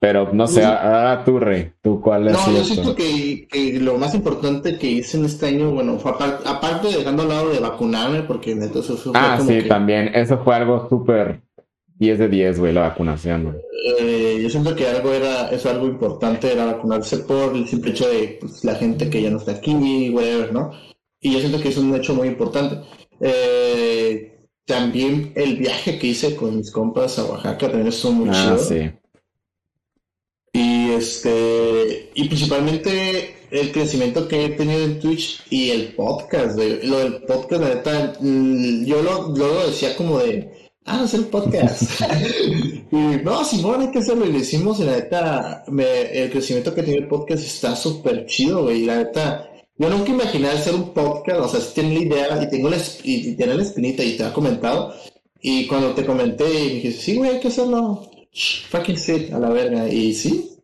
[0.00, 2.32] pero no sé, ahora tú, Rey, tú cuál es.
[2.32, 6.12] No, yo siento que, que, lo más importante que hice en este año, bueno, fue
[6.12, 10.38] aparte, de dejando al lado de vacunarme, porque entonces eso fue Ah, sí, también, eso
[10.38, 11.40] fue algo súper
[11.98, 16.50] 10 de 10, güey, la vacunación, eh, yo siento que algo era, es algo importante,
[16.50, 20.10] era vacunarse por el simple hecho de pues, la gente que ya no está aquí,
[20.10, 20.72] whatever, ¿no?
[21.20, 22.80] Y yo siento que es un hecho muy importante.
[23.20, 28.56] Eh, también el viaje que hice con mis compas a Oaxaca también estuvo muy ah,
[28.58, 28.90] Sí.
[30.52, 36.98] Y este, y principalmente el crecimiento que he tenido en Twitch y el podcast, lo
[36.98, 41.82] del podcast, la neta, mm, yo lo, lo decía como de, ah, hacer podcast.
[42.90, 44.26] y no, Simón, hay que hacerlo.
[44.26, 48.64] Y le hicimos, y la neta, el crecimiento que tiene el podcast está súper chido,
[48.64, 48.82] güey.
[48.82, 52.42] Y la neta, yo nunca imaginé hacer un podcast, o sea, si tiene la idea
[52.42, 54.94] y tengo la, y, tiene la espinita y te ha comentado.
[55.40, 58.10] Y cuando te comenté, y dije, sí, güey, hay que hacerlo.
[58.70, 59.88] fucking shit, a la verga.
[59.88, 60.58] Y sí,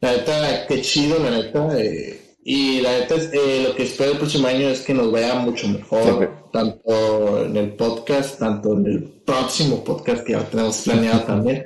[0.00, 1.80] la neta, qué chido, la neta.
[1.80, 5.34] Eh, y la neta, eh, lo que espero el próximo año es que nos vaya
[5.34, 11.20] mucho mejor, tanto en el podcast, tanto en el próximo podcast que ya tenemos planeado
[11.20, 11.64] también.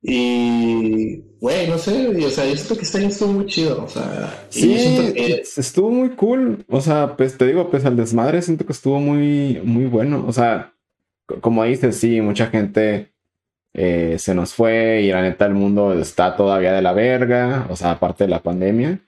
[0.00, 3.88] Y, güey, no sé, o sea, yo siento que este año estuvo muy chido, o
[3.88, 4.74] sea, sí,
[5.56, 9.60] estuvo muy cool, o sea, pues te digo, pues al desmadre siento que estuvo muy,
[9.64, 10.72] muy bueno, o sea,
[11.40, 13.12] como dices, sí, mucha gente
[13.74, 17.76] eh, se nos fue y la neta el mundo está todavía de la verga, o
[17.76, 19.00] sea, aparte de la pandemia.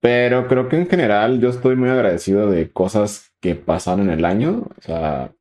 [0.00, 4.24] Pero creo que en general yo estoy muy agradecido de cosas que pasaron en el
[4.24, 4.66] año.
[4.78, 5.32] O sea,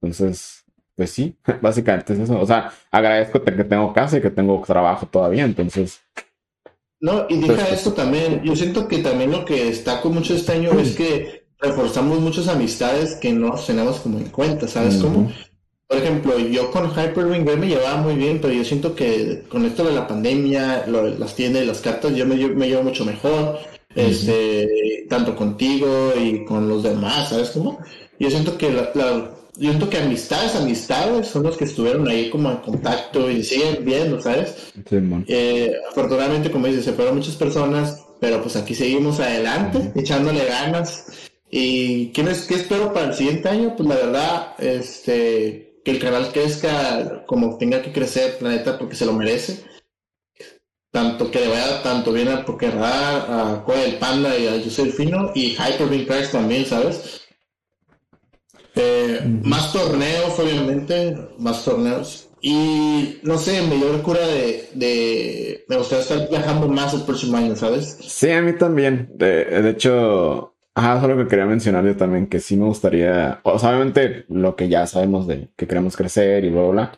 [0.00, 2.40] entonces, pues sí, básicamente es eso.
[2.40, 6.00] O sea, agradezco que tengo casa y que tengo trabajo todavía, entonces.
[7.00, 8.42] No, y deja pues, esto también.
[8.42, 13.16] Yo siento que también lo que destaco mucho este año es que reforzamos muchas amistades
[13.16, 15.30] que no tenemos como en cuenta, ¿sabes cómo?
[15.88, 19.84] Por ejemplo, yo con Hyperwing me llevaba muy bien, pero yo siento que con esto
[19.84, 23.58] de la pandemia, las tiendas y las cartas, yo me, me llevo mucho mejor,
[23.94, 27.78] este, tanto contigo y con los demás, ¿sabes cómo?
[28.18, 28.92] Yo siento que la,
[29.58, 33.84] yo siento que amistades, amistades son los que estuvieron ahí como en contacto y siguen
[33.84, 34.72] viendo, ¿sabes?
[35.26, 41.06] eh, afortunadamente, como dices, se fueron muchas personas, pero pues aquí seguimos adelante, echándole ganas.
[41.50, 43.74] ¿Y qué, qué espero para el siguiente año?
[43.74, 49.06] Pues la verdad, este, que el canal crezca como tenga que crecer, planeta, porque se
[49.06, 49.64] lo merece.
[50.98, 54.68] Tanto que le vaya tanto bien a Pokerrar, a Coa del Panda y a Yo
[54.68, 57.20] soy el Fino y Hyper Cracks también, ¿sabes?
[58.74, 62.30] Eh, más torneos, obviamente, más torneos.
[62.40, 65.64] Y no sé, me dio la cura de, de.
[65.68, 67.96] Me gustaría estar viajando más el próximo año, ¿sabes?
[68.00, 69.08] Sí, a mí también.
[69.14, 72.66] De, de hecho, Ajá, eso es lo que quería mencionar yo también, que sí me
[72.66, 76.70] gustaría, o sea, obviamente lo que ya sabemos de que queremos crecer y bla, bla,
[76.70, 76.92] bla,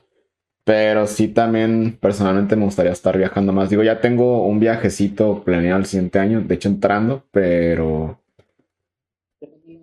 [0.64, 3.70] pero sí también personalmente me gustaría estar viajando más.
[3.70, 8.18] Digo, ya tengo un viajecito planeado el siguiente año, de hecho entrando, pero...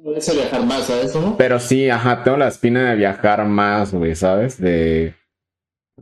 [0.03, 1.17] Puedes viajar más, ¿sabes?
[1.37, 4.59] Pero sí, ajá, tengo la espina de viajar más, güey, ¿sabes?
[4.59, 5.13] De...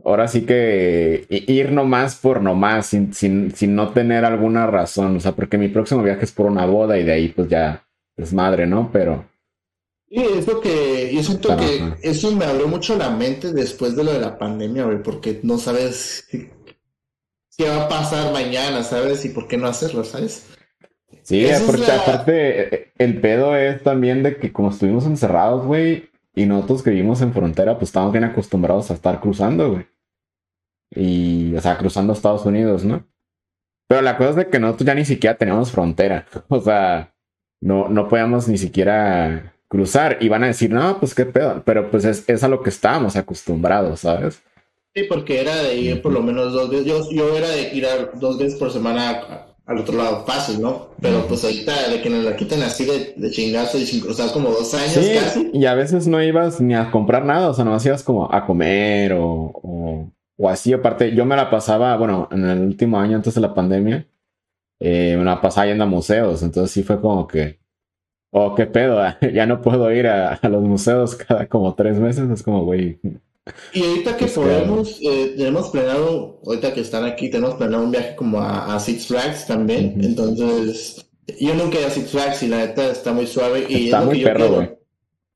[0.04, 5.20] Ahora sí que ir nomás por nomás, sin, sin, sin no tener alguna razón, o
[5.20, 7.84] sea, porque mi próximo viaje es por una boda y de ahí pues ya
[8.16, 8.90] desmadre, ¿no?
[8.92, 9.24] Pero...
[10.08, 14.04] Sí, es lo que yo siento que eso me abrió mucho la mente después de
[14.04, 19.24] lo de la pandemia, güey, porque no sabes qué va a pasar mañana, ¿sabes?
[19.24, 20.46] Y por qué no hacerlo, ¿sabes?
[21.22, 26.84] Sí, porque aparte el pedo es también de que como estuvimos encerrados, güey, y nosotros
[26.84, 29.86] que vivimos en frontera, pues estamos bien acostumbrados a estar cruzando, güey.
[30.90, 33.04] Y, o sea, cruzando Estados Unidos, ¿no?
[33.88, 36.26] Pero la cosa es de que nosotros ya ni siquiera tenemos frontera.
[36.48, 37.14] O sea,
[37.60, 41.90] no, no podíamos ni siquiera cruzar y van a decir, no, pues qué pedo, pero
[41.90, 44.42] pues es, a lo que estábamos acostumbrados, ¿sabes?
[44.94, 47.86] Sí, porque era de ir por lo menos dos veces, yo, yo era de ir
[47.86, 50.90] a dos veces por semana al otro lado fácil, ¿no?
[51.00, 54.32] Pero pues ahorita de que nos la quiten así de, de chingazo y sin cruzar
[54.32, 55.50] como dos años casi.
[55.52, 58.46] Y a veces no ibas ni a comprar nada, o sea, nomás ibas como a
[58.46, 63.16] comer o, o, o así, aparte, yo me la pasaba, bueno, en el último año
[63.16, 64.06] antes de la pandemia,
[64.78, 67.58] eh, me la pasaba yendo a museos, entonces sí fue como que,
[68.36, 72.42] oh, qué pedo, ya no puedo ir a, los museos cada como tres meses, es
[72.42, 72.98] como, güey.
[73.72, 78.14] Y ahorita que podemos, eh, tenemos planeado, ahorita que están aquí, tenemos planeado un viaje
[78.14, 81.08] como a, Six Flags también, entonces
[81.40, 83.66] yo nunca he ido a Six Flags y la neta está muy suave.
[83.68, 84.70] Y está muy perro, güey.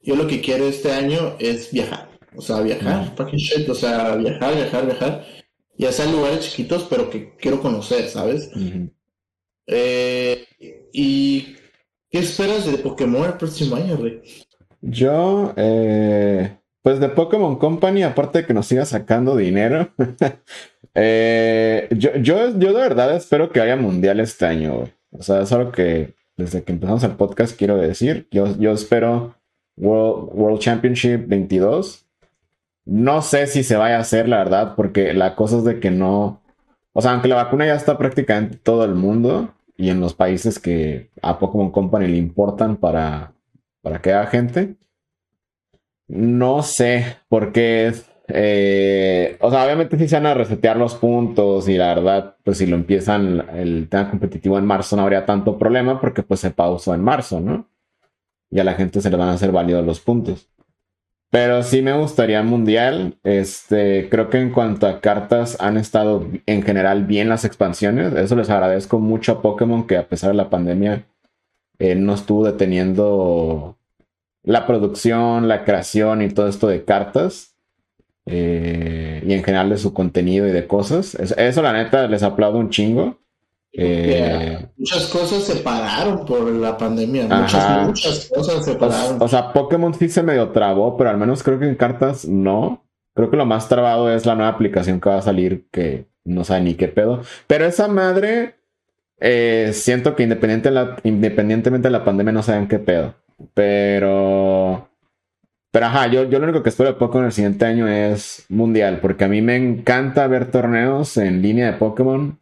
[0.02, 2.08] Yo lo que quiero este año es viajar.
[2.36, 3.68] O sea, viajar, fucking shit.
[3.68, 5.24] O sea, viajar, viajar, viajar.
[5.76, 8.50] Ya sea en lugares chiquitos, pero que quiero conocer, ¿sabes?
[9.66, 10.46] eh,
[10.92, 11.56] ¿Y
[12.10, 14.22] qué esperas de Pokémon el próximo año, güey?
[14.80, 19.90] Yo, eh, pues de Pokémon Company, aparte de que nos siga sacando dinero,
[20.94, 24.92] eh, yo, yo, yo de verdad espero que haya mundial este año, güey.
[25.12, 28.26] O sea, es algo que desde que empezamos el podcast quiero decir.
[28.30, 29.34] Yo, yo espero
[29.76, 32.06] World, Championship 22.
[32.86, 35.90] No sé si se vaya a hacer, la verdad, porque la cosa es de que
[35.90, 36.42] no.
[36.92, 40.12] O sea, aunque la vacuna ya está prácticamente en todo el mundo y en los
[40.12, 43.32] países que a Pokémon Company le importan para,
[43.80, 44.76] para que haga gente,
[46.06, 47.94] no sé, porque
[48.28, 52.58] eh, o sea, obviamente si se van a resetear los puntos y la verdad, pues
[52.58, 56.50] si lo empiezan el tema competitivo en marzo no habría tanto problema porque pues se
[56.50, 57.66] pausó en marzo, ¿no?
[58.50, 60.50] Y a la gente se le van a hacer válidos los puntos.
[61.30, 63.18] Pero sí me gustaría mundial.
[63.22, 68.12] Este, creo que en cuanto a cartas han estado en general bien las expansiones.
[68.14, 71.06] Eso les agradezco mucho a Pokémon que a pesar de la pandemia
[71.78, 73.78] eh, no estuvo deteniendo
[74.42, 77.54] la producción, la creación y todo esto de cartas.
[78.26, 81.14] Eh, y en general de su contenido y de cosas.
[81.14, 83.19] Eso, la neta les aplaudo un chingo.
[83.72, 87.26] Eh, muchas cosas se pararon por la pandemia.
[87.28, 89.18] Muchas, muchas cosas se pararon.
[89.20, 92.84] O, sea, Pokémon sí se medio trabó, pero al menos creo que en cartas no.
[93.14, 96.44] Creo que lo más trabado es la nueva aplicación que va a salir, que no
[96.44, 97.22] sabe ni qué pedo.
[97.46, 98.56] Pero esa madre,
[99.18, 103.14] eh, siento que independiente la, independientemente de la pandemia no saben qué pedo.
[103.54, 104.90] Pero
[105.70, 108.98] pero ajá, yo, yo lo único que espero de Pokémon el siguiente año es mundial,
[109.00, 112.39] porque a mí me encanta ver torneos en línea de Pokémon.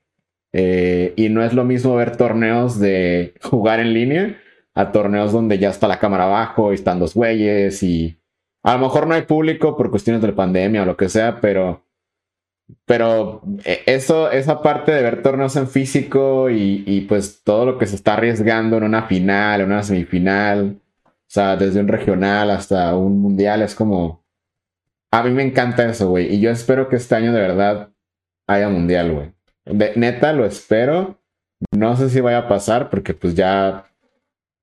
[0.52, 4.40] Eh, y no es lo mismo ver torneos de jugar en línea
[4.74, 8.18] a torneos donde ya está la cámara abajo y están dos güeyes y
[8.62, 11.84] a lo mejor no hay público por cuestiones de pandemia o lo que sea, pero
[12.84, 17.78] pero eh, eso, esa parte de ver torneos en físico y, y, pues todo lo
[17.78, 22.50] que se está arriesgando en una final, en una semifinal, o sea, desde un regional
[22.50, 24.24] hasta un mundial, es como...
[25.10, 26.34] A mí me encanta eso, güey.
[26.34, 27.90] Y yo espero que este año de verdad
[28.46, 29.32] haya mundial, güey.
[29.68, 31.18] Neta, lo espero.
[31.72, 33.90] No sé si vaya a pasar porque pues ya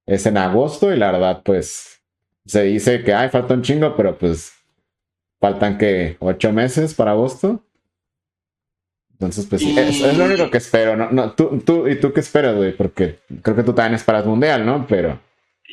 [0.05, 2.01] es en agosto y la verdad pues
[2.45, 4.53] se dice que hay falta un chingo, pero pues
[5.39, 7.61] faltan que ocho meses para agosto.
[9.11, 10.97] Entonces, pues sí, es, lo único que espero.
[10.97, 12.75] No, no, tú, tú, ¿Y tú qué esperas, güey?
[12.75, 14.85] Porque creo que tú también esperas mundial, ¿no?
[14.87, 15.17] Pero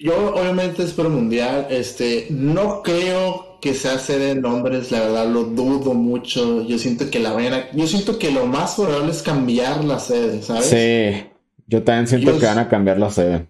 [0.01, 1.67] yo obviamente espero mundial.
[1.69, 6.67] Este, no creo que sea sede en Londres, la verdad lo dudo mucho.
[6.67, 10.43] Yo siento que la vayan yo siento que lo más probable es cambiar la sede,
[10.43, 10.67] ¿sabes?
[10.67, 11.31] Sí,
[11.69, 13.47] yo también siento que van a cambiar la sede.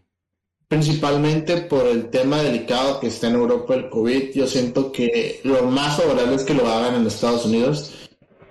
[0.69, 5.63] Principalmente por el tema delicado que está en Europa el COVID, yo siento que lo
[5.63, 7.95] más favorable es que lo hagan en Estados Unidos.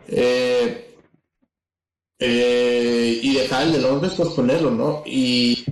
[0.08, 0.96] Eh,
[2.18, 5.04] eh, y dejar el de Londres, pues ponerlo, ¿no?
[5.06, 5.64] Y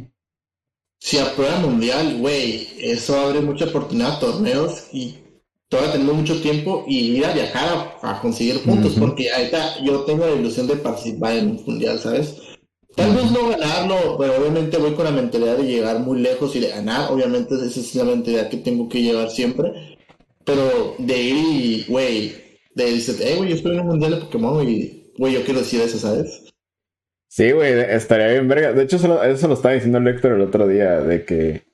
[0.99, 5.17] si aprueba mundial, güey, eso abre mucha oportunidad a torneos y
[5.69, 10.25] todavía tenemos mucho tiempo y ir a viajar a, conseguir puntos, porque ahorita yo tengo
[10.25, 12.35] la ilusión de participar en un mundial, ¿sabes?
[12.95, 16.59] Tal vez no ganarlo, pero obviamente voy con la mentalidad de llegar muy lejos y
[16.59, 19.97] de ganar, obviamente esa es la mentalidad que tengo que llevar siempre,
[20.43, 22.33] pero de ir y, güey,
[22.73, 25.59] de decir, hey, güey, yo estoy en un mundial de Pokémon y, güey, yo quiero
[25.59, 26.49] decir eso, ¿sabes?
[27.29, 28.73] Sí, güey, estaría bien verga.
[28.73, 29.07] De hecho, eso,
[29.47, 31.68] lo estaba diciendo el Héctor el otro día, de que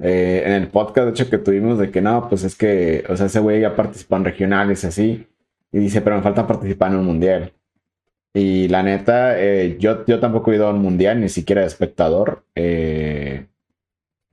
[0.00, 3.16] eh, en el podcast, de hecho, que tuvimos, de que no, pues es que, o
[3.16, 5.26] sea, ese güey ya participó en regionales y así.
[5.72, 7.52] Y dice, pero me falta participar en un mundial.
[8.34, 11.66] Y la neta, eh, yo, yo tampoco he ido a un mundial, ni siquiera de
[11.66, 12.44] espectador.
[12.54, 13.46] Eh,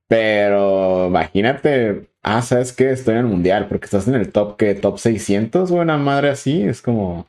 [0.07, 2.91] pero imagínate, ah, ¿sabes qué?
[2.91, 6.61] Estoy en el mundial, porque estás en el top, que Top 600, buena madre así,
[6.63, 7.27] es como...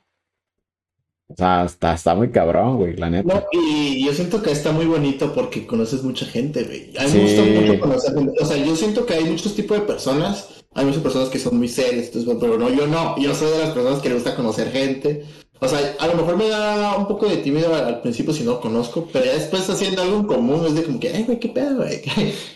[1.28, 3.34] O sea, está, está muy cabrón, güey, la neta.
[3.34, 6.92] No, y yo siento que está muy bonito porque conoces mucha gente, güey.
[6.98, 8.32] A mí me gusta mucho conocer gente.
[8.40, 10.64] O sea, yo siento que hay muchos tipos de personas.
[10.74, 13.18] Hay muchas personas que son muy serias, pero no, yo no.
[13.18, 15.24] Yo soy de las personas que le gusta conocer gente.
[15.58, 18.60] O sea, a lo mejor me da un poco de tímido al, principio si no
[18.60, 21.48] conozco, pero ya después haciendo algo en común es de como que, ay, güey, qué
[21.48, 22.02] pedo, güey,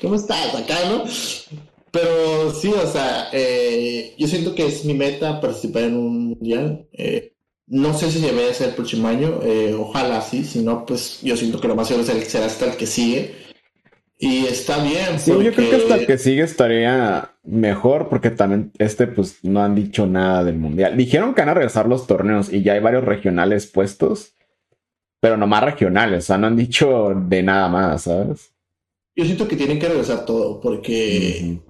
[0.03, 1.05] ¿cómo estás acá, no?
[1.91, 6.87] Pero sí, o sea, eh, yo siento que es mi meta participar en un mundial.
[6.93, 7.33] Eh,
[7.71, 11.37] No sé si debe ser el próximo año, eh, ojalá sí, si no, pues yo
[11.37, 13.37] siento que lo más seguro será hasta el que sigue.
[14.19, 15.19] Y está bien.
[15.19, 19.63] Sí, yo creo que hasta el que sigue estaría mejor porque también este pues no
[19.63, 20.97] han dicho nada del mundial.
[20.97, 24.35] Dijeron que van a regresar los torneos y ya hay varios regionales puestos,
[25.21, 28.51] pero no más regionales, o sea, no han dicho de nada más, ¿sabes?
[29.15, 31.61] Yo siento que tienen que regresar todo porque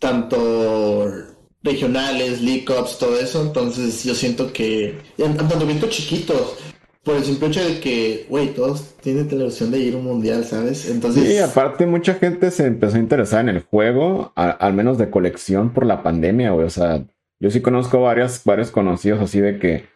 [0.00, 3.42] tanto regionales, League Cups, todo eso.
[3.42, 5.36] Entonces yo siento que en
[5.66, 6.56] viento chiquitos,
[7.02, 10.90] por el simple hecho de que, güey, todos tienen televisión de ir un mundial, ¿sabes?
[10.90, 11.26] Entonces...
[11.26, 15.72] Sí, aparte mucha gente se empezó a interesar en el juego, al menos de colección
[15.72, 16.66] por la pandemia, güey.
[16.66, 17.04] O sea,
[17.40, 19.86] yo sí conozco varios, varios conocidos así de que,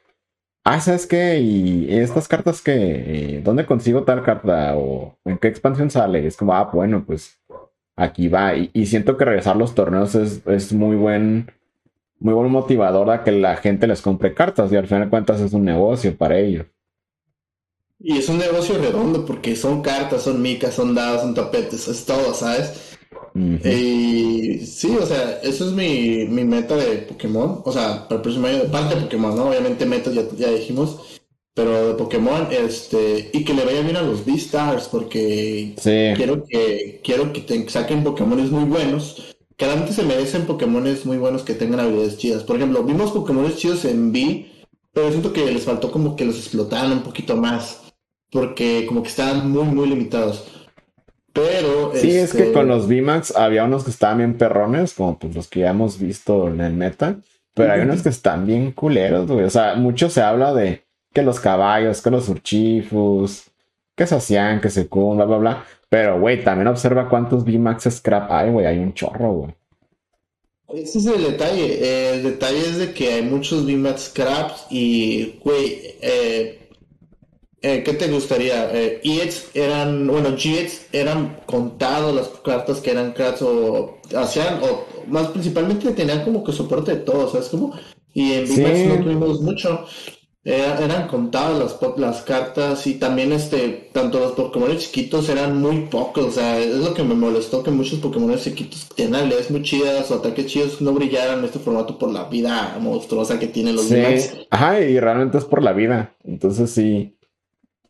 [0.65, 1.41] ah, ¿sabes qué?
[1.41, 4.75] Y estas cartas que, ¿dónde consigo tal carta?
[4.77, 6.27] O en qué expansión sale.
[6.27, 7.42] Es como, ah, bueno, pues
[8.03, 8.55] aquí va.
[8.57, 11.51] Y, siento que regresar los torneos es, es, muy buen,
[12.19, 15.41] muy buen motivador a que la gente les compre cartas y al final de cuentas
[15.41, 16.67] es un negocio para ellos.
[18.01, 22.05] Y es un negocio redondo porque son cartas, son micas, son dados, son tapetes, es
[22.05, 22.99] todo, ¿sabes?
[23.35, 27.63] Y sí, o sea, eso es mi, mi, meta de Pokémon.
[27.65, 29.49] O sea, para el próximo año, de parte de Pokémon, ¿no?
[29.49, 31.12] Obviamente metas ya, ya dijimos.
[31.55, 37.01] Pero de Pokémon, este, y que le vaya bien a los V-Stars, porque quiero que,
[37.05, 39.35] quiero que saquen Pokémones muy buenos.
[39.57, 42.43] Que realmente se merecen Pokémones muy buenos que tengan habilidades chidas.
[42.43, 44.47] Por ejemplo, vimos Pokémones chidos en V,
[44.93, 47.83] pero siento que les faltó como que los explotaran un poquito más.
[48.31, 50.45] Porque como que estaban muy, muy limitados.
[51.35, 51.93] Pero.
[51.95, 55.35] Sí, es que con este, los VMAX había unos que estaban bien perrones, como pues
[55.35, 57.17] los que ya hemos visto en el meta.
[57.55, 59.45] Pero hay unos que están bien culeros, güey.
[59.45, 60.82] O sea, mucho se habla de
[61.13, 63.45] que los caballos, que los urchifus,
[63.95, 65.65] que se hacían, que se bla, bla, bla.
[65.89, 68.67] Pero, güey, también observa cuántos VMAX scrap hay, güey.
[68.67, 69.55] Hay un chorro, güey.
[70.75, 72.15] Ese es el detalle.
[72.15, 76.63] El detalle es de que hay muchos VMAX scraps y, güey, eh,
[77.61, 78.71] eh, ¿qué te gustaría?
[78.73, 79.03] Eh,
[79.53, 85.93] eran, bueno, GX eran contados las cartas que eran cracks o hacían, o más principalmente
[85.93, 87.49] tenían como que soporte de todo, ¿sabes?
[87.51, 87.79] Como,
[88.15, 89.85] y en VMAX no tuvimos mucho
[90.45, 96.25] eran contadas las, las cartas y también este tanto los Pokémon chiquitos eran muy pocos,
[96.25, 100.11] o sea, es lo que me molestó que muchos Pokémon chiquitos tienen habilidades muy chidas
[100.11, 103.85] o ataques chidos no brillaran en este formato por la vida monstruosa que tienen los
[103.85, 104.03] sí.
[104.51, 106.15] Ajá, y realmente es por la vida.
[106.25, 107.17] Entonces sí.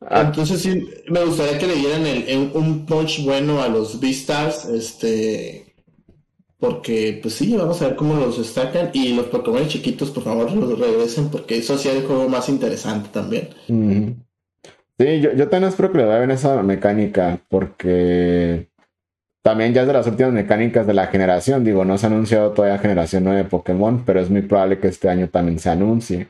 [0.03, 0.25] Ah.
[0.27, 5.72] Entonces sí, me gustaría que le dieran el, un punch bueno a los Beastars, este
[6.63, 8.91] porque, pues sí, vamos a ver cómo los destacan.
[8.93, 13.09] Y los Pokémon chiquitos, por favor, los regresen, porque eso hacía el juego más interesante
[13.13, 13.49] también.
[13.67, 18.69] Sí, yo, yo también espero que le den esa mecánica, porque
[19.43, 21.65] también ya es de las últimas mecánicas de la generación.
[21.65, 24.87] Digo, no se ha anunciado todavía generación 9 de Pokémon, pero es muy probable que
[24.87, 26.29] este año también se anuncie.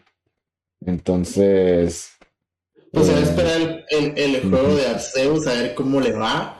[0.86, 2.12] Entonces.
[2.90, 6.58] Pues se va a esperar el, el, juego de Arceus, a ver cómo le va.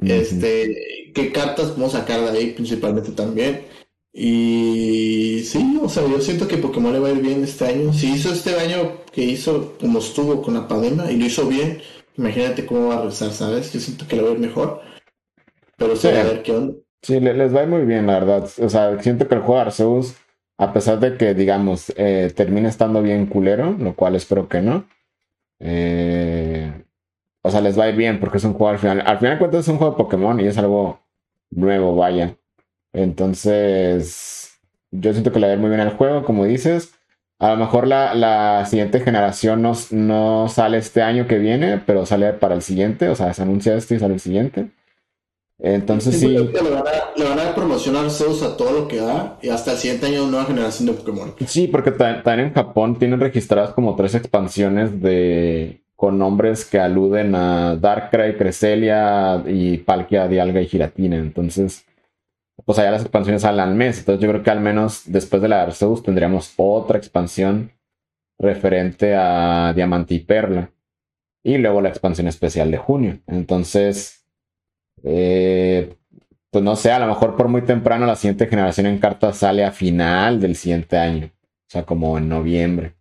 [0.00, 3.66] Este, qué cartas podemos sacar de ahí principalmente también.
[4.12, 7.92] Y sí, o sea, yo siento que Pokémon le va a ir bien este año.
[7.92, 11.80] Si hizo este año que hizo como estuvo con la pandemia y lo hizo bien,
[12.16, 13.72] imagínate cómo va a rezar, ¿sabes?
[13.72, 14.80] Yo siento que le va a ir mejor.
[15.76, 16.74] Pero sí, a ver qué onda.
[17.02, 18.50] Sí, les va a ir muy bien, la verdad.
[18.60, 20.14] O sea, siento que el juego de Arceus,
[20.58, 24.86] a pesar de que, digamos, eh, termine estando bien culero, lo cual espero que no,
[25.60, 26.84] eh,
[27.42, 29.02] o sea, les va a ir bien porque es un juego al final.
[29.06, 30.99] Al final de cuentas es un juego de Pokémon y es algo
[31.50, 32.36] nuevo, vaya.
[32.92, 36.92] Entonces, yo siento que le va a ir muy bien al juego, como dices.
[37.38, 42.04] A lo mejor la, la siguiente generación no, no, sale este año que viene, pero
[42.04, 43.08] sale para el siguiente.
[43.08, 44.70] O sea, se anuncia este y sale el siguiente.
[45.62, 46.28] Entonces sí.
[46.28, 49.72] Le, van a, le, van a, promocionar Zeus a todo lo que da y hasta
[49.72, 51.34] el siguiente año nueva generación de Pokémon.
[51.46, 57.34] Sí, porque también en Japón tienen registradas como tres expansiones de con nombres que aluden
[57.34, 61.16] a Darkrai, Cresselia y Palkia, Dialga y Giratina.
[61.18, 61.84] Entonces,
[62.64, 63.98] pues allá las expansiones salen al mes.
[63.98, 67.72] Entonces yo creo que al menos después de la Arceus tendríamos otra expansión
[68.38, 70.72] referente a Diamante y Perla.
[71.44, 73.20] Y luego la expansión especial de junio.
[73.26, 74.26] Entonces,
[75.04, 75.98] eh,
[76.50, 79.66] pues no sé, a lo mejor por muy temprano la siguiente generación en cartas sale
[79.66, 81.26] a final del siguiente año.
[81.26, 82.94] O sea, como en noviembre.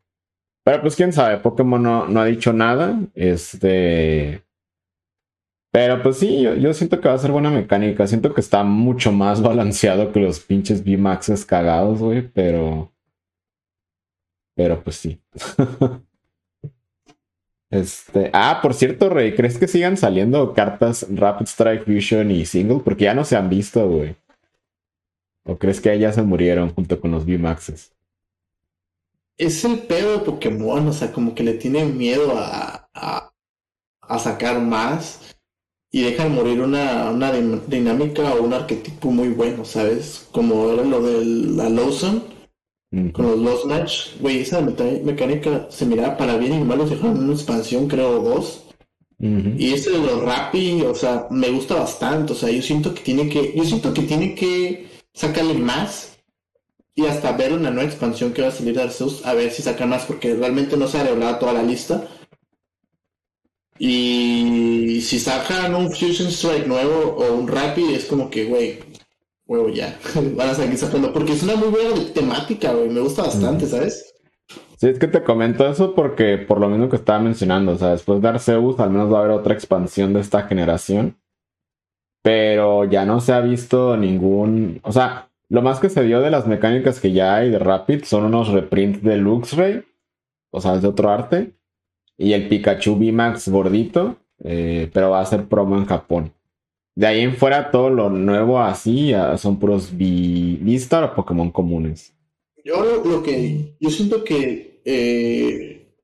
[0.70, 3.00] Pero pues quién sabe, Pokémon no, ha dicho nada.
[3.16, 4.44] Este.
[5.72, 8.06] Pero pues sí, yo, siento que va a ser buena mecánica.
[8.06, 12.22] Siento que está mucho más balanceado que los pinches V-Maxes cagados, güey.
[12.22, 12.94] Pero.
[14.56, 15.20] Pero pues sí.
[17.72, 18.30] este.
[18.32, 22.82] Ah, por cierto, Rey, ¿crees que sigan saliendo cartas Rapid Strike Fusion y Single?
[22.84, 24.16] Porque ya no se han visto, güey.
[25.46, 27.92] ¿O crees que ya se murieron junto con los V-Maxes?
[29.40, 33.32] Es el pedo de Pokémon, o sea, como que le tiene miedo a, a,
[34.02, 35.36] a sacar más
[35.92, 40.28] y dejan morir una, una dinámica o un arquetipo muy bueno, ¿sabes?
[40.32, 42.24] Como era lo de la Lawson
[43.14, 44.20] con los Lost Match.
[44.20, 48.66] Güey, esa mecánica se miraba para bien y mal, dejaron una expansión, creo, dos.
[49.22, 52.34] Y ese de los Rappi, o sea, me gusta bastante.
[52.34, 56.19] O sea, yo siento que tiene que, yo siento que tiene que sacarle más
[56.96, 59.62] y hasta ver una nueva expansión que va a salir de Arceus, a ver si
[59.62, 62.08] saca más, porque realmente no se ha revelado toda la lista.
[63.78, 68.80] Y si sacan un Fusion Strike nuevo o un Rapid, es como que, güey,
[69.46, 69.98] huevo ya,
[70.36, 74.14] van a seguir sacando, porque es una muy buena temática, güey, me gusta bastante, ¿sabes?
[74.78, 77.90] Sí, es que te comento eso porque por lo mismo que estaba mencionando, o sea,
[77.90, 81.18] después de Arceus al menos va a haber otra expansión de esta generación,
[82.22, 86.30] pero ya no se ha visto ningún, o sea, lo más que se vio de
[86.30, 89.84] las mecánicas que ya hay de Rapid son unos reprints de Luxray,
[90.52, 91.54] o sea, es de otro arte,
[92.18, 96.34] y el Pikachu VMAX gordito, eh, pero va a ser promo en Japón.
[96.96, 102.14] De ahí en fuera todo lo nuevo así son puros V-Star o Pokémon comunes.
[102.64, 105.96] Yo lo, que yo siento que eh,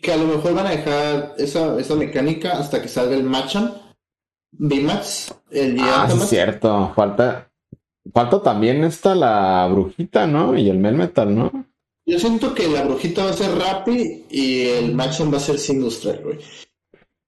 [0.00, 3.74] que a lo mejor van a dejar esa, esa mecánica hasta que salga el Machamp
[4.52, 6.92] VMAX, el Ah, es cierto.
[6.94, 7.49] Falta
[8.12, 10.56] falta también esta la brujita, ¿no?
[10.56, 11.66] Y el Melmetal, ¿no?
[12.06, 15.58] Yo siento que la brujita va a ser Rappi y el Machamp va a ser
[15.58, 16.38] Single Strike, güey.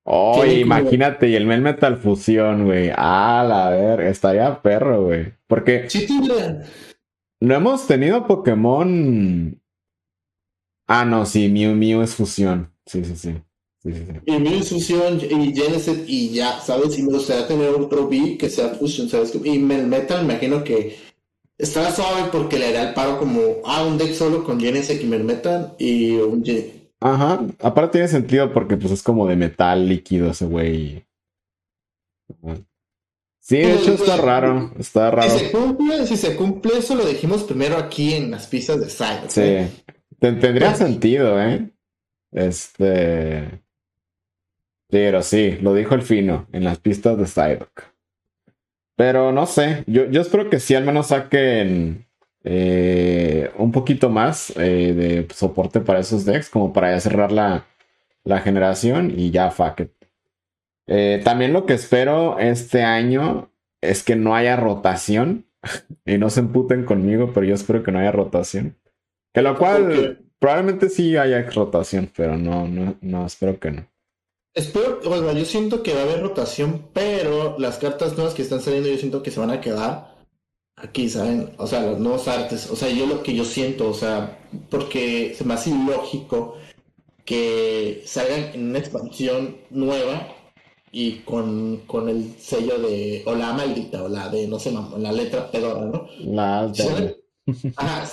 [0.05, 2.91] Oh, imagínate, y el Melmetal Fusión, güey.
[2.97, 5.33] Ah, la ver, estaría perro, güey.
[5.47, 5.89] Porque.
[5.89, 6.09] Sí,
[7.41, 9.61] No hemos tenido Pokémon.
[10.89, 12.73] Ah, no, sí, Mew Mew es fusión.
[12.85, 13.43] Sí, sí, sí.
[13.83, 16.99] Sí, sí, Y Genesis y ya, ¿sabes?
[16.99, 19.35] Y me gustaría tener otro B que sea fusión, ¿sabes?
[19.43, 20.97] Y Melmetal, me imagino que
[21.59, 25.07] estaba suave porque le da el paro como, ah, un deck solo con Genesect y
[25.07, 26.45] Melmetal y un
[27.01, 31.05] Ajá, aparte tiene sentido porque pues es como de metal líquido ese güey.
[33.41, 35.29] Sí, de hecho está raro, está raro.
[35.29, 38.89] Si se cumple, si se cumple eso lo dijimos primero aquí en las pistas de
[38.89, 39.31] Psyduck.
[39.31, 39.85] Sí,
[40.21, 41.71] tendría sentido, ¿eh?
[42.31, 43.62] Este...
[44.93, 47.85] Pero sí, lo dijo el fino, en las pistas de Psyduck.
[48.95, 52.05] Pero no sé, yo, yo espero que sí al menos saquen
[52.45, 57.65] eh, un poquito más eh, de soporte para esos decks, como para ya cerrar la,
[58.45, 59.93] generación y ya fuck it.
[60.87, 65.47] Eh, también lo que espero este año es que no haya rotación.
[66.05, 68.77] y no se emputen conmigo, pero yo espero que no haya rotación.
[69.33, 73.92] Que lo cual probablemente sí haya rotación, pero no, no, no, espero que no.
[74.55, 78.61] Espero, bueno, yo siento que va a haber rotación, pero las cartas nuevas que están
[78.61, 80.13] saliendo yo siento que se van a quedar
[80.77, 81.55] aquí, ¿saben?
[81.57, 84.39] O sea, los nuevos artes, o sea, yo lo que yo siento, o sea,
[84.69, 86.57] porque se me hace ilógico
[87.25, 90.29] que salgan en una expansión nueva
[90.91, 95.13] y con, con el sello de, o la maldita, o la de, no sé, la
[95.13, 96.09] letra pedora, ¿no?
[96.21, 97.17] La salen,
[97.77, 98.07] ajá,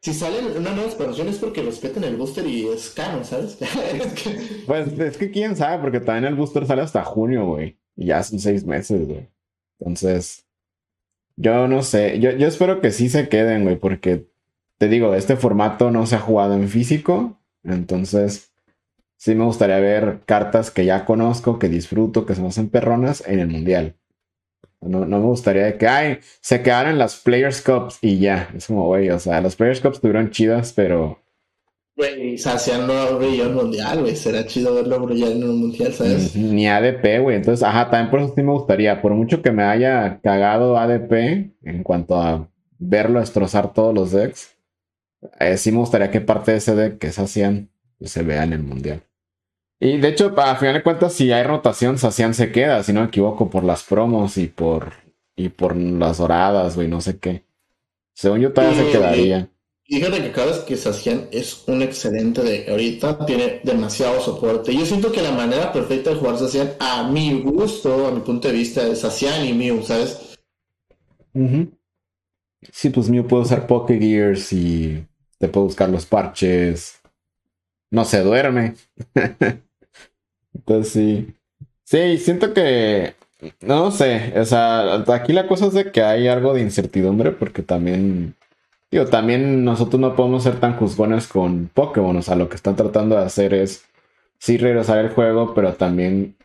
[0.00, 3.58] si salen una nueva expansión es porque respeten el booster y es canon, ¿sabes?
[4.66, 7.78] Pues es que quién sabe, porque también el booster sale hasta junio, güey.
[7.96, 9.28] Y ya son seis meses, güey.
[9.78, 10.46] Entonces,
[11.36, 14.26] yo no sé, yo, yo espero que sí se queden, güey, porque
[14.78, 18.52] te digo, este formato no se ha jugado en físico, entonces
[19.16, 23.22] sí me gustaría ver cartas que ya conozco, que disfruto, que se me hacen perronas
[23.26, 23.96] en el mundial.
[24.80, 28.50] No, no me gustaría que, ay, se quedaran las Players Cups y ya.
[28.56, 31.20] Es como, güey, o sea, las Players Cups estuvieron chidas, pero
[32.00, 34.16] Güey, Sacian no brilló en mundial, güey.
[34.16, 36.34] Será chido verlo brillar en un mundial, ¿sabes?
[36.34, 37.36] Ni ADP, güey.
[37.36, 39.02] Entonces, ajá, también por eso sí me gustaría.
[39.02, 41.12] Por mucho que me haya cagado ADP
[41.62, 44.56] en cuanto a verlo destrozar todos los decks,
[45.40, 47.70] eh, sí me gustaría que parte de ese deck que Sacian
[48.00, 49.02] se vea en el mundial.
[49.82, 53.00] Y de hecho, a final de cuentas, si hay rotación, Sacian se queda, si no
[53.00, 54.92] me equivoco, por las promos y por,
[55.34, 57.44] y por las doradas, güey, no sé qué.
[58.12, 59.50] Según yo, todavía se quedaría.
[59.84, 64.74] Fíjate que cada vez que Sacian es un excelente de ahorita, tiene demasiado soporte.
[64.74, 68.48] Yo siento que la manera perfecta de jugar Sacian, a mi gusto, a mi punto
[68.48, 70.38] de vista, es Sacian y Mew, ¿sabes?
[72.70, 75.06] Sí, pues Mew puede usar Poké Gears y
[75.38, 77.00] te puede buscar los parches.
[77.90, 78.74] No se duerme.
[80.54, 81.34] Entonces sí.
[81.84, 83.14] Sí, siento que.
[83.60, 84.34] No sé.
[84.38, 88.34] O sea, aquí la cosa es de que hay algo de incertidumbre porque también
[88.90, 92.16] Digo, también nosotros no podemos ser tan juzgones con Pokémon.
[92.16, 93.84] O sea, lo que están tratando de hacer es
[94.38, 96.36] sí regresar el juego, pero también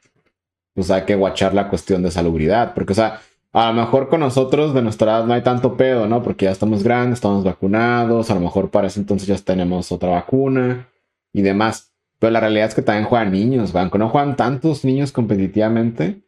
[0.76, 2.74] pues hay que guachar la cuestión de salubridad.
[2.76, 6.08] Porque, o sea, a lo mejor con nosotros de nuestra edad no hay tanto pedo,
[6.08, 6.22] ¿no?
[6.22, 10.10] Porque ya estamos grandes, estamos vacunados, a lo mejor para ese entonces ya tenemos otra
[10.12, 10.88] vacuna
[11.34, 11.93] y demás.
[12.20, 16.22] Pero la realidad es que también juegan niños, aunque no juegan tantos niños competitivamente,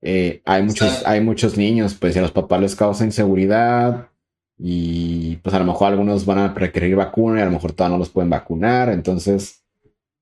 [0.00, 4.08] eh, hay, muchos, hay muchos niños, pues, y a los papás les causa inseguridad
[4.58, 7.96] y pues a lo mejor algunos van a requerir vacuna y a lo mejor todavía
[7.96, 9.64] no los pueden vacunar, entonces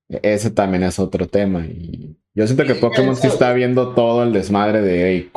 [0.07, 1.65] e-, ese también es otro tema.
[1.65, 5.31] Y yo siento que Pokémon sí está viendo todo el desmadre de hey,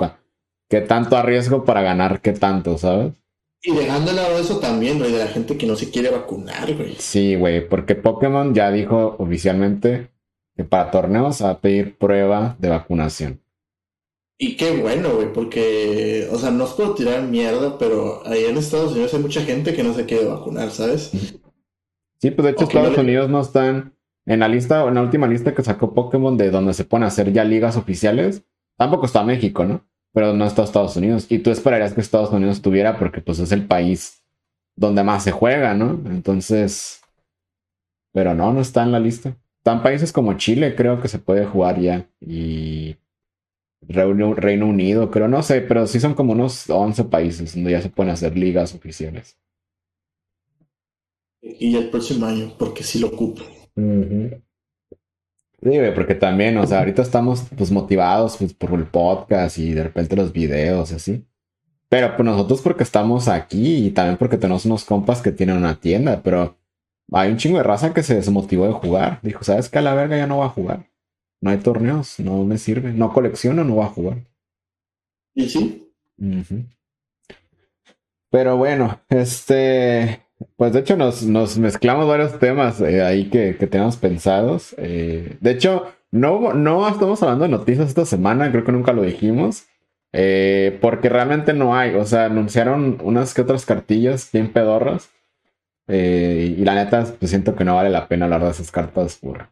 [0.69, 3.15] qué tanto arriesgo para ganar, qué tanto, ¿sabes?
[3.67, 6.75] Y dejando de lado eso también, güey, de la gente que no se quiere vacunar,
[6.75, 6.97] güey.
[6.99, 10.11] Sí, güey, porque Pokémon ya dijo oficialmente
[10.55, 13.41] que para torneos va a pedir prueba de vacunación.
[14.37, 18.59] Y qué bueno, güey, porque, o sea, no os puedo tirar mierda, pero ahí en
[18.59, 21.11] Estados Unidos hay mucha gente que no se quiere vacunar, ¿sabes?
[22.21, 23.93] Sí, pues de hecho Estados Unidos no están
[24.25, 27.09] en la lista, en la última lista que sacó Pokémon de donde se pone a
[27.09, 28.45] hacer ya ligas oficiales.
[28.79, 29.85] Tampoco está México, ¿no?
[30.15, 31.27] Pero no está Estados Unidos.
[31.29, 34.23] Y tú esperarías que Estados Unidos estuviera porque pues es el país
[34.77, 36.01] donde más se juega, ¿no?
[36.11, 37.03] Entonces,
[38.13, 39.37] pero no, no está en la lista.
[39.59, 42.09] Están países como Chile, creo que se puede jugar ya.
[42.21, 42.97] Y
[43.83, 47.83] Reino, Reino Unido, creo, no sé, pero sí son como unos 11 países donde ya
[47.83, 49.37] se pueden hacer ligas oficiales.
[51.43, 53.43] Y el próximo año, porque sí lo ocupo.
[55.65, 59.85] Sí, porque también, o sea, ahorita estamos pues motivados pues, por el podcast y de
[59.85, 61.27] repente los videos y así.
[61.89, 65.81] Pero pues nosotros porque estamos aquí y también porque tenemos unos compas que tienen una
[65.81, 66.57] tienda, pero
[67.13, 69.21] hay un chingo de raza que se desmotivó de jugar.
[69.23, 69.79] Dijo, ¿sabes qué?
[69.79, 70.87] A la verga ya no va a jugar
[71.45, 72.95] no hay torneos, no me sirve.
[72.95, 74.17] No colecciono, no va a jugar.
[75.35, 75.93] ¿Y sí?
[78.31, 80.24] Pero bueno, este.
[80.57, 84.75] Pues de hecho nos, mezclamos varios temas eh, ahí que, que tenemos pensados.
[84.79, 89.03] Eh, de hecho, no, no estamos hablando de noticias esta semana, creo que nunca lo
[89.03, 89.65] dijimos.
[90.13, 91.95] Eh, porque realmente no hay.
[91.97, 95.11] O sea, anunciaron unas que otras cartillas bien pedorras.
[95.89, 99.49] y la neta, pues siento que no vale la pena hablar de esas cartas por,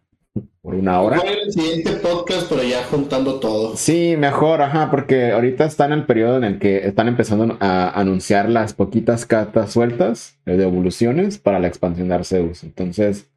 [0.62, 1.18] por una hora.
[1.18, 3.76] el siguiente podcast, pero ya juntando todo.
[3.76, 7.91] Sí, mejor, ajá, porque ahorita está en el periodo en el que están empezando a
[7.99, 12.62] anunciar las poquitas cartas sueltas de evoluciones para la expansión de Arceus.
[12.62, 13.28] Entonces,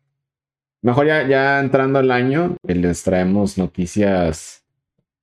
[0.84, 4.64] mejor ya, ya entrando el año, eh, les traemos noticias